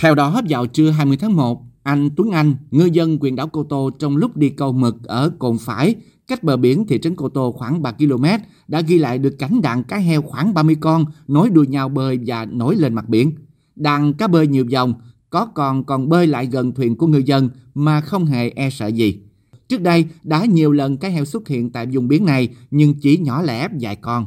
Theo 0.00 0.14
đó, 0.14 0.40
vào 0.48 0.66
trưa 0.66 0.90
20 0.90 1.16
tháng 1.20 1.36
1, 1.36 1.62
anh 1.82 2.08
Tuấn 2.16 2.30
Anh, 2.30 2.56
ngư 2.70 2.84
dân 2.84 3.18
quyền 3.20 3.36
đảo 3.36 3.48
Cô 3.52 3.64
Tô 3.64 3.90
trong 3.98 4.16
lúc 4.16 4.36
đi 4.36 4.48
câu 4.48 4.72
mực 4.72 4.94
ở 5.04 5.30
cồn 5.38 5.56
phải, 5.60 5.94
cách 6.26 6.42
bờ 6.42 6.56
biển 6.56 6.86
thị 6.86 6.98
trấn 7.02 7.16
Cô 7.16 7.28
Tô 7.28 7.54
khoảng 7.58 7.82
3 7.82 7.92
km, 7.92 8.24
đã 8.68 8.80
ghi 8.80 8.98
lại 8.98 9.18
được 9.18 9.36
cảnh 9.38 9.62
đàn 9.62 9.84
cá 9.84 9.96
heo 9.96 10.22
khoảng 10.22 10.54
30 10.54 10.76
con 10.80 11.04
nối 11.28 11.50
đuôi 11.50 11.66
nhau 11.66 11.88
bơi 11.88 12.18
và 12.26 12.44
nổi 12.44 12.76
lên 12.76 12.94
mặt 12.94 13.08
biển. 13.08 13.32
Đàn 13.76 14.14
cá 14.14 14.26
bơi 14.26 14.46
nhiều 14.46 14.64
dòng, 14.64 14.94
có 15.30 15.46
còn 15.54 15.84
còn 15.84 16.08
bơi 16.08 16.26
lại 16.26 16.46
gần 16.46 16.72
thuyền 16.74 16.96
của 16.96 17.06
ngư 17.06 17.18
dân 17.18 17.50
mà 17.74 18.00
không 18.00 18.26
hề 18.26 18.50
e 18.50 18.70
sợ 18.70 18.86
gì. 18.86 19.20
Trước 19.68 19.80
đây 19.80 20.04
đã 20.22 20.44
nhiều 20.44 20.72
lần 20.72 20.96
cá 20.96 21.08
heo 21.08 21.24
xuất 21.24 21.48
hiện 21.48 21.70
tại 21.70 21.86
vùng 21.92 22.08
biển 22.08 22.26
này 22.26 22.48
nhưng 22.70 22.94
chỉ 23.00 23.18
nhỏ 23.18 23.42
lẻ 23.42 23.68
vài 23.80 23.96
con. 23.96 24.26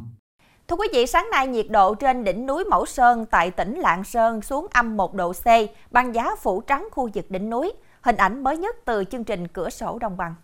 Thưa 0.68 0.76
quý 0.76 0.88
vị, 0.92 1.06
sáng 1.06 1.26
nay 1.30 1.46
nhiệt 1.46 1.66
độ 1.70 1.94
trên 1.94 2.24
đỉnh 2.24 2.46
núi 2.46 2.64
Mẫu 2.64 2.86
Sơn 2.86 3.26
tại 3.30 3.50
tỉnh 3.50 3.74
Lạng 3.74 4.04
Sơn 4.04 4.42
xuống 4.42 4.66
âm 4.70 4.96
1 4.96 5.14
độ 5.14 5.32
C, 5.32 5.46
băng 5.90 6.14
giá 6.14 6.30
phủ 6.42 6.60
trắng 6.60 6.88
khu 6.92 7.08
vực 7.14 7.30
đỉnh 7.30 7.50
núi. 7.50 7.72
Hình 8.00 8.16
ảnh 8.16 8.44
mới 8.44 8.56
nhất 8.56 8.76
từ 8.84 9.04
chương 9.12 9.24
trình 9.24 9.48
Cửa 9.48 9.70
sổ 9.70 9.98
Đồng 9.98 10.16
bằng. 10.16 10.34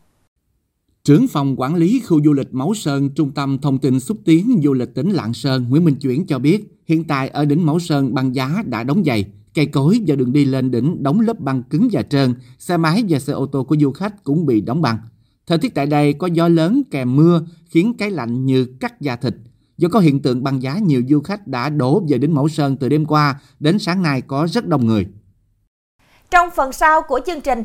Trưởng 1.04 1.26
phòng 1.28 1.54
quản 1.58 1.74
lý 1.74 2.02
khu 2.06 2.22
du 2.24 2.32
lịch 2.32 2.54
Mẫu 2.54 2.74
Sơn, 2.74 3.10
Trung 3.14 3.30
tâm 3.34 3.58
Thông 3.58 3.78
tin 3.78 4.00
xúc 4.00 4.16
tiến 4.24 4.60
du 4.64 4.72
lịch 4.72 4.94
tỉnh 4.94 5.10
Lạng 5.10 5.34
Sơn 5.34 5.66
Nguyễn 5.68 5.84
Minh 5.84 5.96
Chuyển 5.96 6.26
cho 6.26 6.38
biết, 6.38 6.78
hiện 6.86 7.04
tại 7.04 7.28
ở 7.28 7.44
đỉnh 7.44 7.66
Mẫu 7.66 7.78
Sơn 7.78 8.14
băng 8.14 8.34
giá 8.34 8.62
đã 8.66 8.84
đóng 8.84 9.02
dày, 9.06 9.24
cây 9.54 9.66
cối 9.66 10.00
và 10.06 10.16
đường 10.16 10.32
đi 10.32 10.44
lên 10.44 10.70
đỉnh 10.70 11.02
đóng 11.02 11.20
lớp 11.20 11.40
băng 11.40 11.62
cứng 11.62 11.88
và 11.92 12.02
trơn, 12.02 12.34
xe 12.58 12.76
máy 12.76 13.04
và 13.08 13.18
xe 13.18 13.32
ô 13.32 13.46
tô 13.46 13.64
của 13.64 13.76
du 13.80 13.92
khách 13.92 14.24
cũng 14.24 14.46
bị 14.46 14.60
đóng 14.60 14.82
băng. 14.82 14.98
Thời 15.46 15.58
tiết 15.58 15.74
tại 15.74 15.86
đây 15.86 16.12
có 16.12 16.26
gió 16.26 16.48
lớn 16.48 16.82
kèm 16.90 17.16
mưa 17.16 17.42
khiến 17.66 17.94
cái 17.98 18.10
lạnh 18.10 18.46
như 18.46 18.66
cắt 18.80 19.00
da 19.00 19.16
thịt. 19.16 19.34
Do 19.78 19.88
có 19.88 20.00
hiện 20.00 20.22
tượng 20.22 20.42
băng 20.42 20.62
giá, 20.62 20.78
nhiều 20.78 21.02
du 21.08 21.20
khách 21.20 21.46
đã 21.46 21.68
đổ 21.68 22.02
về 22.08 22.18
đỉnh 22.18 22.34
Mẫu 22.34 22.48
Sơn 22.48 22.76
từ 22.76 22.88
đêm 22.88 23.06
qua 23.06 23.40
đến 23.60 23.78
sáng 23.78 24.02
nay 24.02 24.20
có 24.20 24.46
rất 24.50 24.66
đông 24.66 24.86
người. 24.86 25.06
Trong 26.30 26.48
phần 26.56 26.72
sau 26.72 27.02
của 27.02 27.20
chương 27.26 27.40
trình, 27.40 27.62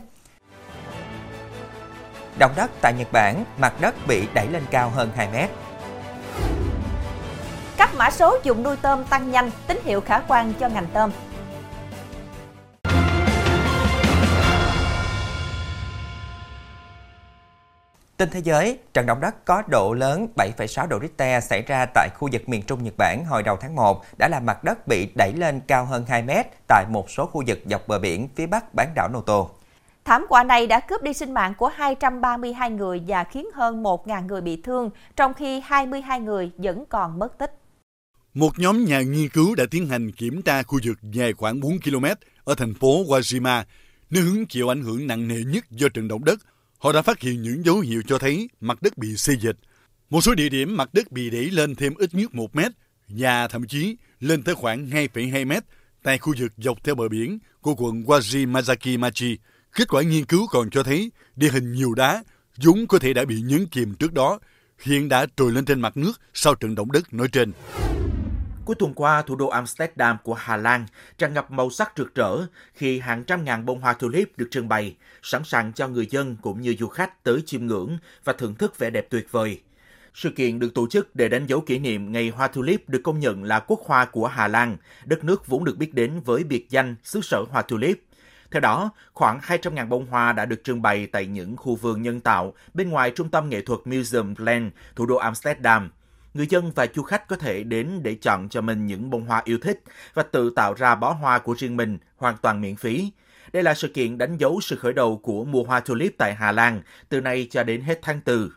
Động 2.39 2.51
đất 2.55 2.71
tại 2.81 2.93
Nhật 2.97 3.11
Bản, 3.11 3.45
mặt 3.57 3.81
đất 3.81 3.95
bị 4.07 4.23
đẩy 4.33 4.47
lên 4.47 4.63
cao 4.71 4.89
hơn 4.89 5.09
2 5.15 5.29
mét. 5.33 5.49
cấp 7.77 7.89
mã 7.97 8.11
số 8.11 8.37
dùng 8.43 8.63
nuôi 8.63 8.75
tôm 8.81 9.03
tăng 9.03 9.31
nhanh, 9.31 9.51
tín 9.67 9.79
hiệu 9.83 10.01
khả 10.01 10.19
quan 10.19 10.53
cho 10.59 10.69
ngành 10.69 10.87
tôm. 10.93 11.11
Tin 18.23 18.29
thế 18.29 18.39
giới, 18.39 18.77
trận 18.93 19.05
động 19.05 19.21
đất 19.21 19.45
có 19.45 19.63
độ 19.67 19.93
lớn 19.93 20.27
7,6 20.35 20.87
độ 20.87 20.99
Richter 21.01 21.43
xảy 21.43 21.61
ra 21.61 21.85
tại 21.93 22.09
khu 22.17 22.29
vực 22.31 22.49
miền 22.49 22.61
Trung 22.61 22.83
Nhật 22.83 22.93
Bản 22.97 23.25
hồi 23.25 23.43
đầu 23.43 23.57
tháng 23.61 23.75
1 23.75 24.05
đã 24.17 24.27
làm 24.27 24.45
mặt 24.45 24.63
đất 24.63 24.87
bị 24.87 25.07
đẩy 25.15 25.33
lên 25.33 25.61
cao 25.67 25.85
hơn 25.85 26.05
2 26.07 26.23
mét 26.23 26.45
tại 26.67 26.85
một 26.89 27.09
số 27.09 27.25
khu 27.25 27.43
vực 27.47 27.59
dọc 27.65 27.87
bờ 27.87 27.99
biển 27.99 28.27
phía 28.35 28.47
bắc 28.47 28.73
bán 28.73 28.87
đảo 28.95 29.09
Noto. 29.13 29.45
Thảm 30.05 30.25
họa 30.29 30.43
này 30.43 30.67
đã 30.67 30.79
cướp 30.79 31.03
đi 31.03 31.13
sinh 31.13 31.33
mạng 31.33 31.53
của 31.57 31.67
232 31.67 32.69
người 32.69 33.01
và 33.07 33.23
khiến 33.23 33.47
hơn 33.53 33.83
1.000 33.83 34.25
người 34.25 34.41
bị 34.41 34.61
thương, 34.61 34.89
trong 35.15 35.33
khi 35.33 35.61
22 35.65 36.19
người 36.19 36.51
vẫn 36.57 36.85
còn 36.89 37.19
mất 37.19 37.37
tích. 37.37 37.59
Một 38.33 38.59
nhóm 38.59 38.85
nhà 38.85 39.01
nghiên 39.01 39.29
cứu 39.29 39.55
đã 39.55 39.63
tiến 39.71 39.87
hành 39.87 40.11
kiểm 40.11 40.41
tra 40.41 40.63
khu 40.63 40.79
vực 40.83 40.97
dài 41.01 41.33
khoảng 41.33 41.59
4 41.59 41.71
km 41.79 42.05
ở 42.43 42.55
thành 42.57 42.73
phố 42.73 43.03
Wajima, 43.03 43.63
nơi 44.09 44.23
hứng 44.23 44.45
chịu 44.45 44.71
ảnh 44.71 44.81
hưởng 44.81 45.07
nặng 45.07 45.27
nề 45.27 45.43
nhất 45.47 45.71
do 45.71 45.87
trận 45.93 46.07
động 46.07 46.25
đất. 46.25 46.39
Họ 46.83 46.91
đã 46.91 47.01
phát 47.01 47.19
hiện 47.19 47.41
những 47.41 47.65
dấu 47.65 47.79
hiệu 47.79 48.01
cho 48.07 48.17
thấy 48.17 48.49
mặt 48.61 48.81
đất 48.81 48.97
bị 48.97 49.17
xê 49.17 49.33
dịch. 49.39 49.55
Một 50.09 50.21
số 50.21 50.35
địa 50.35 50.49
điểm 50.49 50.77
mặt 50.77 50.89
đất 50.93 51.11
bị 51.11 51.29
đẩy 51.29 51.45
lên 51.51 51.75
thêm 51.75 51.93
ít 51.97 52.13
nhất 52.13 52.35
1 52.35 52.55
mét 52.55 52.71
và 53.07 53.47
thậm 53.47 53.67
chí 53.67 53.95
lên 54.19 54.43
tới 54.43 54.55
khoảng 54.55 54.89
2,2 54.89 55.47
mét 55.47 55.63
tại 56.03 56.17
khu 56.17 56.33
vực 56.39 56.51
dọc 56.57 56.83
theo 56.83 56.95
bờ 56.95 57.09
biển 57.09 57.39
của 57.61 57.75
quận 57.75 58.03
Wajimazaki 58.03 58.99
Machi. 58.99 59.37
Kết 59.75 59.87
quả 59.87 60.01
nghiên 60.01 60.25
cứu 60.25 60.47
còn 60.47 60.69
cho 60.69 60.83
thấy 60.83 61.11
địa 61.35 61.49
hình 61.49 61.71
nhiều 61.73 61.93
đá 61.93 62.23
vốn 62.63 62.87
có 62.87 62.99
thể 62.99 63.13
đã 63.13 63.25
bị 63.25 63.41
nhấn 63.41 63.65
chìm 63.71 63.95
trước 63.95 64.13
đó, 64.13 64.39
hiện 64.81 65.09
đã 65.09 65.25
trồi 65.37 65.51
lên 65.51 65.65
trên 65.65 65.81
mặt 65.81 65.97
nước 65.97 66.21
sau 66.33 66.55
trận 66.55 66.75
động 66.75 66.91
đất 66.91 67.13
nói 67.13 67.27
trên. 67.31 67.51
Cuối 68.65 68.75
tuần 68.75 68.93
qua, 68.93 69.21
thủ 69.21 69.35
đô 69.35 69.47
Amsterdam 69.47 70.17
của 70.23 70.33
Hà 70.33 70.57
Lan 70.57 70.85
tràn 71.17 71.33
ngập 71.33 71.51
màu 71.51 71.69
sắc 71.69 71.93
rực 71.97 72.15
rỡ 72.15 72.37
khi 72.73 72.99
hàng 72.99 73.23
trăm 73.23 73.45
ngàn 73.45 73.65
bông 73.65 73.81
hoa 73.81 73.93
tulip 73.93 74.37
được 74.37 74.47
trưng 74.51 74.67
bày, 74.67 74.95
sẵn 75.23 75.43
sàng 75.43 75.73
cho 75.73 75.87
người 75.87 76.05
dân 76.05 76.37
cũng 76.41 76.61
như 76.61 76.75
du 76.79 76.87
khách 76.87 77.23
tới 77.23 77.43
chiêm 77.45 77.65
ngưỡng 77.65 77.97
và 78.23 78.33
thưởng 78.33 78.55
thức 78.55 78.79
vẻ 78.79 78.89
đẹp 78.89 79.07
tuyệt 79.09 79.31
vời. 79.31 79.61
Sự 80.13 80.29
kiện 80.29 80.59
được 80.59 80.73
tổ 80.73 80.87
chức 80.87 81.15
để 81.15 81.29
đánh 81.29 81.45
dấu 81.45 81.61
kỷ 81.61 81.79
niệm 81.79 82.11
Ngày 82.11 82.29
Hoa 82.29 82.47
Tulip 82.47 82.89
được 82.89 83.01
công 83.03 83.19
nhận 83.19 83.43
là 83.43 83.59
quốc 83.59 83.79
hoa 83.85 84.05
của 84.05 84.27
Hà 84.27 84.47
Lan, 84.47 84.77
đất 85.05 85.23
nước 85.23 85.47
vốn 85.47 85.63
được 85.63 85.77
biết 85.77 85.93
đến 85.93 86.19
với 86.25 86.43
biệt 86.43 86.69
danh 86.69 86.95
xứ 87.03 87.21
sở 87.21 87.43
hoa 87.49 87.61
tulip. 87.61 88.03
Theo 88.51 88.59
đó, 88.59 88.89
khoảng 89.13 89.39
200.000 89.39 89.87
bông 89.87 90.05
hoa 90.05 90.33
đã 90.33 90.45
được 90.45 90.63
trưng 90.63 90.81
bày 90.81 91.07
tại 91.07 91.25
những 91.25 91.57
khu 91.57 91.75
vườn 91.75 92.01
nhân 92.01 92.19
tạo 92.19 92.53
bên 92.73 92.89
ngoài 92.89 93.11
trung 93.15 93.29
tâm 93.29 93.49
nghệ 93.49 93.61
thuật 93.61 93.79
Museum 93.85 94.33
Land, 94.37 94.71
thủ 94.95 95.05
đô 95.05 95.15
Amsterdam. 95.15 95.89
Người 96.33 96.47
dân 96.47 96.71
và 96.75 96.87
du 96.95 97.03
khách 97.03 97.27
có 97.27 97.35
thể 97.35 97.63
đến 97.63 97.99
để 98.03 98.15
chọn 98.15 98.49
cho 98.49 98.61
mình 98.61 98.85
những 98.85 99.09
bông 99.09 99.25
hoa 99.25 99.41
yêu 99.45 99.57
thích 99.61 99.83
và 100.13 100.23
tự 100.23 100.49
tạo 100.49 100.73
ra 100.73 100.95
bó 100.95 101.11
hoa 101.11 101.39
của 101.39 101.55
riêng 101.57 101.77
mình, 101.77 101.97
hoàn 102.17 102.37
toàn 102.41 102.61
miễn 102.61 102.75
phí. 102.75 103.11
Đây 103.53 103.63
là 103.63 103.73
sự 103.73 103.87
kiện 103.87 104.17
đánh 104.17 104.37
dấu 104.37 104.61
sự 104.61 104.75
khởi 104.75 104.93
đầu 104.93 105.17
của 105.17 105.45
mùa 105.45 105.63
hoa 105.63 105.79
tulip 105.79 106.13
tại 106.17 106.35
Hà 106.35 106.51
Lan, 106.51 106.81
từ 107.09 107.21
nay 107.21 107.47
cho 107.51 107.63
đến 107.63 107.81
hết 107.81 107.99
tháng 108.01 108.21
4. 108.25 108.49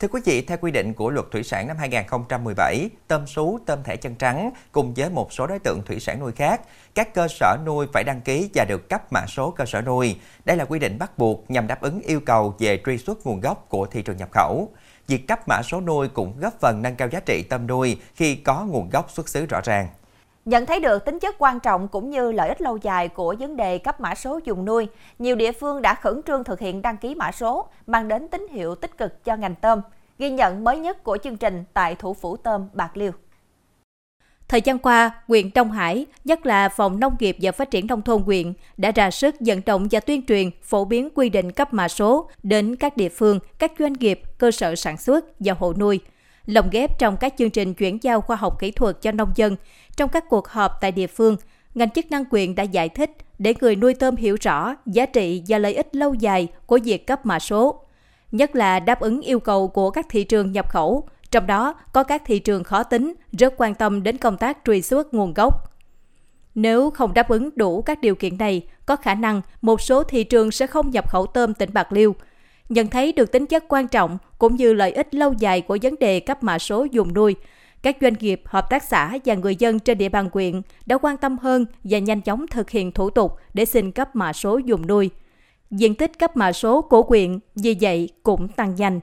Thưa 0.00 0.08
quý 0.08 0.20
vị, 0.24 0.42
theo 0.42 0.58
quy 0.60 0.70
định 0.70 0.94
của 0.94 1.10
luật 1.10 1.26
thủy 1.32 1.42
sản 1.42 1.66
năm 1.68 1.76
2017, 1.76 2.90
tôm 3.08 3.26
sú, 3.26 3.58
tôm 3.66 3.82
thẻ 3.82 3.96
chân 3.96 4.14
trắng 4.14 4.50
cùng 4.72 4.94
với 4.94 5.10
một 5.10 5.32
số 5.32 5.46
đối 5.46 5.58
tượng 5.58 5.82
thủy 5.86 6.00
sản 6.00 6.20
nuôi 6.20 6.32
khác, 6.32 6.60
các 6.94 7.14
cơ 7.14 7.28
sở 7.28 7.56
nuôi 7.66 7.86
phải 7.92 8.04
đăng 8.04 8.20
ký 8.20 8.50
và 8.54 8.64
được 8.64 8.88
cấp 8.88 9.12
mã 9.12 9.26
số 9.26 9.50
cơ 9.50 9.64
sở 9.64 9.82
nuôi. 9.82 10.16
Đây 10.44 10.56
là 10.56 10.64
quy 10.64 10.78
định 10.78 10.98
bắt 10.98 11.18
buộc 11.18 11.50
nhằm 11.50 11.66
đáp 11.66 11.80
ứng 11.80 12.00
yêu 12.00 12.20
cầu 12.20 12.54
về 12.58 12.80
truy 12.86 12.98
xuất 12.98 13.26
nguồn 13.26 13.40
gốc 13.40 13.66
của 13.68 13.86
thị 13.86 14.02
trường 14.02 14.16
nhập 14.16 14.28
khẩu. 14.32 14.68
Việc 15.06 15.28
cấp 15.28 15.48
mã 15.48 15.62
số 15.62 15.80
nuôi 15.80 16.08
cũng 16.08 16.40
góp 16.40 16.60
phần 16.60 16.82
nâng 16.82 16.96
cao 16.96 17.08
giá 17.08 17.20
trị 17.20 17.42
tôm 17.42 17.66
nuôi 17.66 18.00
khi 18.14 18.36
có 18.36 18.64
nguồn 18.64 18.90
gốc 18.90 19.10
xuất 19.10 19.28
xứ 19.28 19.46
rõ 19.46 19.60
ràng. 19.64 19.88
Nhận 20.46 20.66
thấy 20.66 20.80
được 20.80 21.04
tính 21.04 21.18
chất 21.18 21.34
quan 21.38 21.60
trọng 21.60 21.88
cũng 21.88 22.10
như 22.10 22.32
lợi 22.32 22.48
ích 22.48 22.60
lâu 22.60 22.76
dài 22.76 23.08
của 23.08 23.34
vấn 23.38 23.56
đề 23.56 23.78
cấp 23.78 24.00
mã 24.00 24.14
số 24.14 24.40
dùng 24.44 24.64
nuôi, 24.64 24.88
nhiều 25.18 25.36
địa 25.36 25.52
phương 25.52 25.82
đã 25.82 25.94
khẩn 25.94 26.22
trương 26.26 26.44
thực 26.44 26.60
hiện 26.60 26.82
đăng 26.82 26.96
ký 26.96 27.14
mã 27.14 27.32
số, 27.32 27.68
mang 27.86 28.08
đến 28.08 28.28
tín 28.28 28.46
hiệu 28.50 28.74
tích 28.74 28.98
cực 28.98 29.24
cho 29.24 29.36
ngành 29.36 29.54
tôm. 29.54 29.80
Ghi 30.18 30.30
nhận 30.30 30.64
mới 30.64 30.78
nhất 30.78 31.04
của 31.04 31.18
chương 31.24 31.36
trình 31.36 31.64
tại 31.72 31.94
thủ 31.94 32.14
phủ 32.14 32.36
tôm 32.36 32.68
Bạc 32.72 32.96
Liêu. 32.96 33.12
Thời 34.48 34.60
gian 34.60 34.78
qua, 34.78 35.10
huyện 35.28 35.50
Đông 35.54 35.70
Hải, 35.70 36.06
nhất 36.24 36.46
là 36.46 36.68
Phòng 36.68 37.00
Nông 37.00 37.16
nghiệp 37.20 37.36
và 37.40 37.52
Phát 37.52 37.70
triển 37.70 37.86
Nông 37.86 38.02
thôn 38.02 38.22
huyện, 38.22 38.52
đã 38.76 38.90
ra 38.90 39.10
sức 39.10 39.34
vận 39.40 39.60
động 39.66 39.88
và 39.90 40.00
tuyên 40.00 40.26
truyền 40.26 40.50
phổ 40.62 40.84
biến 40.84 41.08
quy 41.14 41.28
định 41.28 41.52
cấp 41.52 41.72
mã 41.72 41.88
số 41.88 42.30
đến 42.42 42.76
các 42.76 42.96
địa 42.96 43.08
phương, 43.08 43.38
các 43.58 43.72
doanh 43.78 43.92
nghiệp, 43.92 44.20
cơ 44.38 44.50
sở 44.50 44.76
sản 44.76 44.96
xuất 44.96 45.24
và 45.40 45.54
hộ 45.58 45.72
nuôi. 45.78 46.00
Lồng 46.46 46.70
ghép 46.70 46.98
trong 46.98 47.16
các 47.16 47.34
chương 47.38 47.50
trình 47.50 47.74
chuyển 47.74 47.98
giao 48.02 48.20
khoa 48.20 48.36
học 48.36 48.58
kỹ 48.58 48.70
thuật 48.70 49.02
cho 49.02 49.12
nông 49.12 49.32
dân, 49.34 49.56
trong 49.96 50.10
các 50.10 50.24
cuộc 50.28 50.48
họp 50.48 50.72
tại 50.80 50.92
địa 50.92 51.06
phương, 51.06 51.36
ngành 51.74 51.90
chức 51.90 52.10
năng 52.10 52.24
quyền 52.30 52.54
đã 52.54 52.62
giải 52.62 52.88
thích 52.88 53.10
để 53.38 53.54
người 53.60 53.76
nuôi 53.76 53.94
tôm 53.94 54.16
hiểu 54.16 54.36
rõ 54.40 54.74
giá 54.86 55.06
trị 55.06 55.42
và 55.48 55.58
lợi 55.58 55.74
ích 55.74 55.96
lâu 55.96 56.14
dài 56.14 56.48
của 56.66 56.78
việc 56.84 57.06
cấp 57.06 57.26
mã 57.26 57.38
số, 57.38 57.80
nhất 58.32 58.56
là 58.56 58.80
đáp 58.80 59.00
ứng 59.00 59.20
yêu 59.20 59.40
cầu 59.40 59.68
của 59.68 59.90
các 59.90 60.06
thị 60.10 60.24
trường 60.24 60.52
nhập 60.52 60.70
khẩu, 60.70 61.08
trong 61.30 61.46
đó 61.46 61.74
có 61.92 62.02
các 62.02 62.22
thị 62.26 62.38
trường 62.38 62.64
khó 62.64 62.82
tính 62.82 63.14
rất 63.38 63.54
quan 63.56 63.74
tâm 63.74 64.02
đến 64.02 64.16
công 64.16 64.36
tác 64.36 64.58
truy 64.64 64.82
xuất 64.82 65.14
nguồn 65.14 65.34
gốc. 65.34 65.72
Nếu 66.54 66.90
không 66.90 67.14
đáp 67.14 67.28
ứng 67.28 67.50
đủ 67.56 67.82
các 67.82 68.00
điều 68.00 68.14
kiện 68.14 68.38
này, 68.38 68.62
có 68.86 68.96
khả 68.96 69.14
năng 69.14 69.40
một 69.62 69.80
số 69.80 70.02
thị 70.02 70.24
trường 70.24 70.50
sẽ 70.50 70.66
không 70.66 70.90
nhập 70.90 71.10
khẩu 71.10 71.26
tôm 71.26 71.54
tỉnh 71.54 71.70
Bạc 71.72 71.92
Liêu. 71.92 72.14
Nhận 72.68 72.86
thấy 72.86 73.12
được 73.12 73.32
tính 73.32 73.46
chất 73.46 73.64
quan 73.68 73.88
trọng 73.88 74.18
cũng 74.38 74.56
như 74.56 74.72
lợi 74.72 74.92
ích 74.92 75.14
lâu 75.14 75.32
dài 75.38 75.60
của 75.60 75.78
vấn 75.82 75.94
đề 76.00 76.20
cấp 76.20 76.42
mã 76.42 76.58
số 76.58 76.86
dùng 76.90 77.14
nuôi, 77.14 77.36
các 77.82 77.96
doanh 78.00 78.14
nghiệp, 78.20 78.42
hợp 78.44 78.70
tác 78.70 78.84
xã 78.84 79.18
và 79.24 79.34
người 79.34 79.56
dân 79.56 79.78
trên 79.78 79.98
địa 79.98 80.08
bàn 80.08 80.30
quyện 80.30 80.62
đã 80.86 80.98
quan 80.98 81.16
tâm 81.16 81.38
hơn 81.38 81.66
và 81.84 81.98
nhanh 81.98 82.20
chóng 82.20 82.46
thực 82.46 82.70
hiện 82.70 82.92
thủ 82.92 83.10
tục 83.10 83.36
để 83.54 83.64
xin 83.64 83.92
cấp 83.92 84.16
mã 84.16 84.32
số 84.32 84.58
dùng 84.58 84.86
nuôi. 84.86 85.10
Diện 85.70 85.94
tích 85.94 86.18
cấp 86.18 86.36
mã 86.36 86.52
số 86.52 86.82
của 86.82 87.02
quyện 87.02 87.38
vì 87.54 87.76
vậy 87.80 88.08
cũng 88.22 88.48
tăng 88.48 88.74
nhanh. 88.74 89.00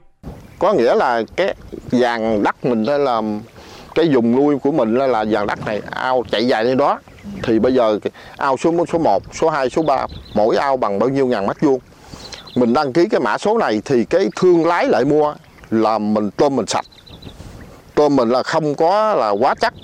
Có 0.58 0.72
nghĩa 0.72 0.94
là 0.94 1.22
cái 1.36 1.54
vàng 1.92 2.42
đất 2.42 2.64
mình 2.64 2.84
đây 2.84 2.98
là 2.98 3.22
cái 3.94 4.08
dùng 4.08 4.36
nuôi 4.36 4.58
của 4.58 4.72
mình 4.72 4.94
là 4.94 5.24
vàng 5.30 5.46
đất 5.46 5.66
này 5.66 5.82
ao 5.90 6.24
chạy 6.30 6.46
dài 6.46 6.64
lên 6.64 6.76
đó 6.76 7.00
thì 7.42 7.58
bây 7.58 7.74
giờ 7.74 7.98
ao 8.36 8.56
số 8.56 8.86
số 8.92 8.98
1, 8.98 9.22
số 9.34 9.48
2, 9.50 9.70
số 9.70 9.82
3 9.82 10.06
mỗi 10.34 10.56
ao 10.56 10.76
bằng 10.76 10.98
bao 10.98 11.08
nhiêu 11.08 11.26
ngàn 11.26 11.46
mét 11.46 11.60
vuông 11.60 11.80
mình 12.54 12.72
đăng 12.72 12.92
ký 12.92 13.08
cái 13.10 13.20
mã 13.20 13.38
số 13.38 13.58
này 13.58 13.82
thì 13.84 14.04
cái 14.04 14.28
thương 14.36 14.66
lái 14.66 14.88
lại 14.88 15.04
mua 15.04 15.34
là 15.70 15.98
mình 15.98 16.30
tôm 16.30 16.56
mình 16.56 16.66
sạch 16.66 16.86
tôm 17.94 18.16
mình 18.16 18.28
là 18.28 18.42
không 18.42 18.74
có 18.74 19.14
là 19.14 19.30
quá 19.30 19.54
chắc 19.60 19.74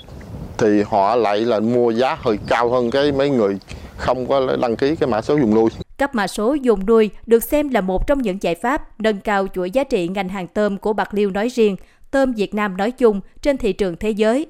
thì 0.57 0.83
họ 0.89 1.15
lại 1.15 1.37
là 1.37 1.59
mua 1.59 1.91
giá 1.91 2.17
hơi 2.21 2.37
cao 2.47 2.69
hơn 2.69 2.91
cái 2.91 3.11
mấy 3.11 3.29
người 3.29 3.57
không 3.97 4.27
có 4.27 4.57
đăng 4.61 4.75
ký 4.75 4.95
cái 4.95 5.09
mã 5.09 5.21
số 5.21 5.35
dùng 5.35 5.55
nuôi. 5.55 5.69
Cấp 5.97 6.15
mã 6.15 6.27
số 6.27 6.53
dùng 6.53 6.85
nuôi 6.85 7.09
được 7.25 7.43
xem 7.43 7.69
là 7.69 7.81
một 7.81 8.07
trong 8.07 8.21
những 8.21 8.37
giải 8.41 8.55
pháp 8.55 9.01
nâng 9.01 9.19
cao 9.19 9.47
chuỗi 9.53 9.71
giá 9.71 9.83
trị 9.83 10.07
ngành 10.07 10.29
hàng 10.29 10.47
tôm 10.47 10.77
của 10.77 10.93
Bạc 10.93 11.13
Liêu 11.13 11.29
nói 11.29 11.47
riêng, 11.47 11.75
tôm 12.11 12.33
Việt 12.33 12.53
Nam 12.53 12.77
nói 12.77 12.91
chung 12.91 13.21
trên 13.41 13.57
thị 13.57 13.73
trường 13.73 13.95
thế 13.95 14.09
giới. 14.09 14.47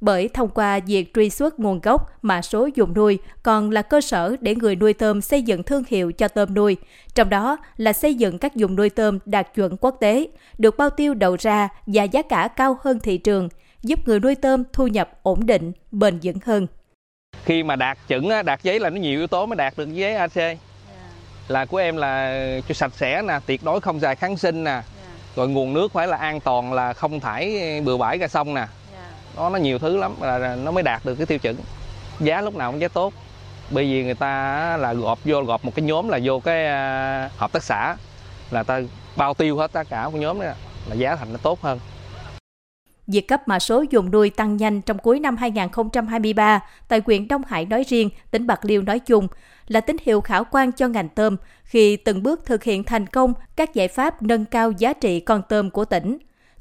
Bởi 0.00 0.28
thông 0.28 0.48
qua 0.48 0.80
việc 0.86 1.14
truy 1.14 1.30
xuất 1.30 1.60
nguồn 1.60 1.80
gốc, 1.80 2.10
mã 2.22 2.42
số 2.42 2.68
dùng 2.74 2.94
nuôi 2.94 3.18
còn 3.42 3.70
là 3.70 3.82
cơ 3.82 4.00
sở 4.00 4.36
để 4.40 4.54
người 4.54 4.76
nuôi 4.76 4.92
tôm 4.92 5.20
xây 5.20 5.42
dựng 5.42 5.62
thương 5.62 5.82
hiệu 5.88 6.12
cho 6.12 6.28
tôm 6.28 6.54
nuôi, 6.54 6.76
trong 7.14 7.30
đó 7.30 7.56
là 7.76 7.92
xây 7.92 8.14
dựng 8.14 8.38
các 8.38 8.56
dùng 8.56 8.76
nuôi 8.76 8.90
tôm 8.90 9.18
đạt 9.24 9.54
chuẩn 9.54 9.76
quốc 9.76 9.96
tế, 10.00 10.28
được 10.58 10.76
bao 10.76 10.90
tiêu 10.90 11.14
đầu 11.14 11.36
ra 11.40 11.68
và 11.86 12.04
giá 12.04 12.22
cả 12.22 12.48
cao 12.56 12.76
hơn 12.82 13.00
thị 13.00 13.18
trường, 13.18 13.48
giúp 13.82 13.98
người 14.08 14.20
nuôi 14.20 14.34
tôm 14.34 14.62
thu 14.72 14.86
nhập 14.86 15.10
ổn 15.22 15.46
định, 15.46 15.72
bền 15.90 16.18
vững 16.22 16.38
hơn. 16.44 16.66
Khi 17.44 17.62
mà 17.62 17.76
đạt 17.76 17.98
chuẩn, 18.08 18.28
đạt 18.44 18.62
giấy 18.62 18.80
là 18.80 18.90
nó 18.90 18.96
nhiều 18.96 19.18
yếu 19.18 19.26
tố 19.26 19.46
mới 19.46 19.56
đạt 19.56 19.74
được 19.76 19.92
giấy 19.92 20.14
AC. 20.14 20.58
Là 21.48 21.64
của 21.64 21.76
em 21.76 21.96
là 21.96 22.44
cho 22.68 22.74
sạch 22.74 22.92
sẽ 22.96 23.22
nè, 23.22 23.38
tuyệt 23.46 23.64
đối 23.64 23.80
không 23.80 24.00
xài 24.00 24.16
kháng 24.16 24.36
sinh 24.36 24.64
nè, 24.64 24.82
rồi 25.36 25.48
nguồn 25.48 25.74
nước 25.74 25.92
phải 25.92 26.06
là 26.06 26.16
an 26.16 26.40
toàn 26.40 26.72
là 26.72 26.92
không 26.92 27.20
thải 27.20 27.80
bừa 27.84 27.96
bãi 27.96 28.18
ra 28.18 28.28
sông 28.28 28.54
nè 28.54 28.66
nó 29.36 29.50
nó 29.50 29.58
nhiều 29.58 29.78
thứ 29.78 29.96
lắm 29.96 30.14
là 30.20 30.56
nó 30.56 30.70
mới 30.70 30.82
đạt 30.82 31.04
được 31.04 31.14
cái 31.14 31.26
tiêu 31.26 31.38
chuẩn. 31.38 31.56
Giá 32.20 32.40
lúc 32.40 32.56
nào 32.56 32.72
cũng 32.72 32.80
giá 32.80 32.88
tốt. 32.88 33.12
Bởi 33.70 33.84
vì 33.84 34.04
người 34.04 34.14
ta 34.14 34.76
là 34.76 34.92
gọp 34.92 35.18
vô 35.24 35.42
gọp 35.42 35.64
một 35.64 35.74
cái 35.74 35.84
nhóm 35.84 36.08
là 36.08 36.18
vô 36.22 36.40
cái 36.40 36.66
à, 36.66 37.30
hợp 37.36 37.52
tác 37.52 37.62
xã. 37.62 37.96
Là 38.50 38.62
ta 38.62 38.80
bao 39.16 39.34
tiêu 39.34 39.56
hết 39.56 39.72
tất 39.72 39.88
cả 39.90 40.08
một 40.08 40.18
nhóm 40.18 40.40
đó 40.40 40.46
là 40.88 40.94
giá 40.94 41.16
thành 41.16 41.32
nó 41.32 41.38
tốt 41.42 41.60
hơn. 41.60 41.78
Việc 43.06 43.28
cấp 43.28 43.48
mã 43.48 43.58
số 43.58 43.84
dùng 43.90 44.10
nuôi 44.10 44.30
tăng 44.30 44.56
nhanh 44.56 44.82
trong 44.82 44.98
cuối 44.98 45.20
năm 45.20 45.36
2023 45.36 46.60
tại 46.88 47.02
huyện 47.06 47.28
Đông 47.28 47.42
Hải 47.48 47.66
nói 47.66 47.84
riêng, 47.88 48.10
tỉnh 48.30 48.46
Bạc 48.46 48.64
Liêu 48.64 48.82
nói 48.82 48.98
chung 48.98 49.28
là 49.68 49.80
tín 49.80 49.96
hiệu 50.02 50.20
khả 50.20 50.42
quan 50.42 50.72
cho 50.72 50.88
ngành 50.88 51.08
tôm 51.08 51.36
khi 51.64 51.96
từng 51.96 52.22
bước 52.22 52.46
thực 52.46 52.64
hiện 52.64 52.84
thành 52.84 53.06
công 53.06 53.32
các 53.56 53.74
giải 53.74 53.88
pháp 53.88 54.22
nâng 54.22 54.44
cao 54.44 54.70
giá 54.70 54.92
trị 54.92 55.20
con 55.20 55.42
tôm 55.48 55.70
của 55.70 55.84
tỉnh. 55.84 56.18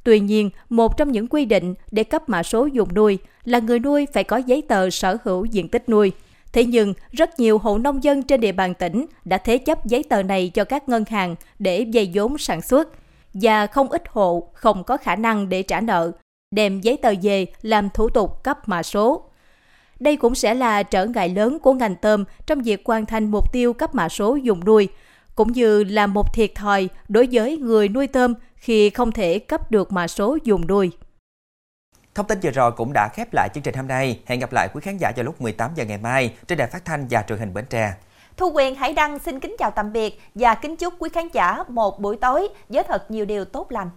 Tuy 0.10 0.20
nhiên, 0.20 0.50
một 0.70 0.98
trong 0.98 1.12
những 1.12 1.28
quy 1.28 1.46
định 1.46 1.74
để 1.92 2.04
cấp 2.04 2.30
mã 2.30 2.44
số 2.44 2.66
dùng 2.66 2.94
nuôi 2.94 3.18
là 3.44 3.60
người 3.60 3.80
nuôi 3.80 4.08
phải 4.13 4.24
có 4.24 4.38
giấy 4.38 4.62
tờ 4.62 4.89
sở 4.89 5.18
hữu 5.24 5.46
diện 5.46 5.68
tích 5.68 5.89
nuôi. 5.89 6.12
Thế 6.54 6.66
nhưng, 6.66 6.94
rất 7.12 7.39
nhiều 7.39 7.58
hộ 7.58 7.78
nông 7.78 8.04
dân 8.04 8.24
trên 8.24 8.42
địa 8.42 8.51
bàn 8.51 8.74
tỉnh 8.74 9.06
đã 9.25 9.38
thế 9.38 9.58
chấp 9.58 9.86
giấy 9.86 10.04
tờ 10.04 10.24
này 10.24 10.51
cho 10.54 10.63
các 10.63 10.89
ngân 10.89 11.04
hàng 11.10 11.36
để 11.60 11.86
vay 11.94 12.12
vốn 12.13 12.38
sản 12.38 12.62
xuất. 12.62 12.89
Và 13.34 13.68
không 13.68 13.89
ít 13.89 14.04
hộ 14.10 14.50
không 14.54 14.84
có 14.84 14.98
khả 14.98 15.16
năng 15.16 15.50
để 15.50 15.63
trả 15.63 15.82
nợ, 15.82 16.12
đem 16.51 16.82
giấy 16.82 16.98
tờ 16.98 17.13
về 17.22 17.46
làm 17.62 17.89
thủ 17.89 18.10
tục 18.10 18.44
cấp 18.44 18.60
mã 18.66 18.84
số. 18.84 19.24
Đây 20.00 20.16
cũng 20.16 20.36
sẽ 20.36 20.54
là 20.54 20.84
trở 20.84 21.06
ngại 21.06 21.30
lớn 21.30 21.60
của 21.60 21.74
ngành 21.74 21.96
tôm 21.96 22.24
trong 22.48 22.62
việc 22.62 22.82
hoàn 22.86 23.06
thành 23.06 23.32
mục 23.32 23.54
tiêu 23.54 23.74
cấp 23.74 23.96
mã 23.96 24.10
số 24.10 24.36
dùng 24.36 24.66
nuôi, 24.66 24.88
cũng 25.39 25.51
như 25.51 25.84
là 25.84 26.08
một 26.08 26.34
thiệt 26.34 26.55
thòi 26.55 26.89
đối 27.08 27.27
với 27.31 27.58
người 27.58 27.89
nuôi 27.89 28.08
tôm 28.08 28.34
khi 28.55 28.89
không 28.89 29.12
thể 29.12 29.39
cấp 29.39 29.72
được 29.72 29.91
mã 29.91 30.08
số 30.08 30.38
dùng 30.43 30.67
nuôi. 30.67 30.91
Thông 32.15 32.27
tin 32.27 32.39
vừa 32.39 32.51
rồi 32.51 32.72
cũng 32.72 32.93
đã 32.93 33.10
khép 33.13 33.34
lại 33.34 33.50
chương 33.53 33.63
trình 33.63 33.75
hôm 33.75 33.88
nay. 33.88 34.19
Hẹn 34.25 34.39
gặp 34.39 34.53
lại 34.53 34.69
quý 34.74 34.81
khán 34.84 34.98
giả 34.98 35.12
vào 35.15 35.24
lúc 35.24 35.41
18 35.41 35.72
giờ 35.75 35.86
ngày 35.86 35.98
mai 35.98 36.34
trên 36.48 36.58
đài 36.58 36.67
phát 36.67 36.86
thanh 36.86 37.08
và 37.10 37.24
truyền 37.27 37.39
hình 37.39 37.53
Bến 37.53 37.65
Tre. 37.69 37.93
Thu 38.38 38.51
Quyền 38.53 38.75
Hải 38.75 38.93
Đăng 38.93 39.19
xin 39.19 39.39
kính 39.39 39.55
chào 39.60 39.72
tạm 39.72 39.93
biệt 39.93 40.22
và 40.36 40.55
kính 40.55 40.75
chúc 40.75 40.93
quý 41.00 41.10
khán 41.13 41.27
giả 41.34 41.63
một 41.67 42.00
buổi 42.00 42.17
tối 42.17 42.48
với 42.69 42.84
thật 42.84 43.12
nhiều 43.12 43.25
điều 43.25 43.46
tốt 43.46 43.72
lành. 43.72 43.89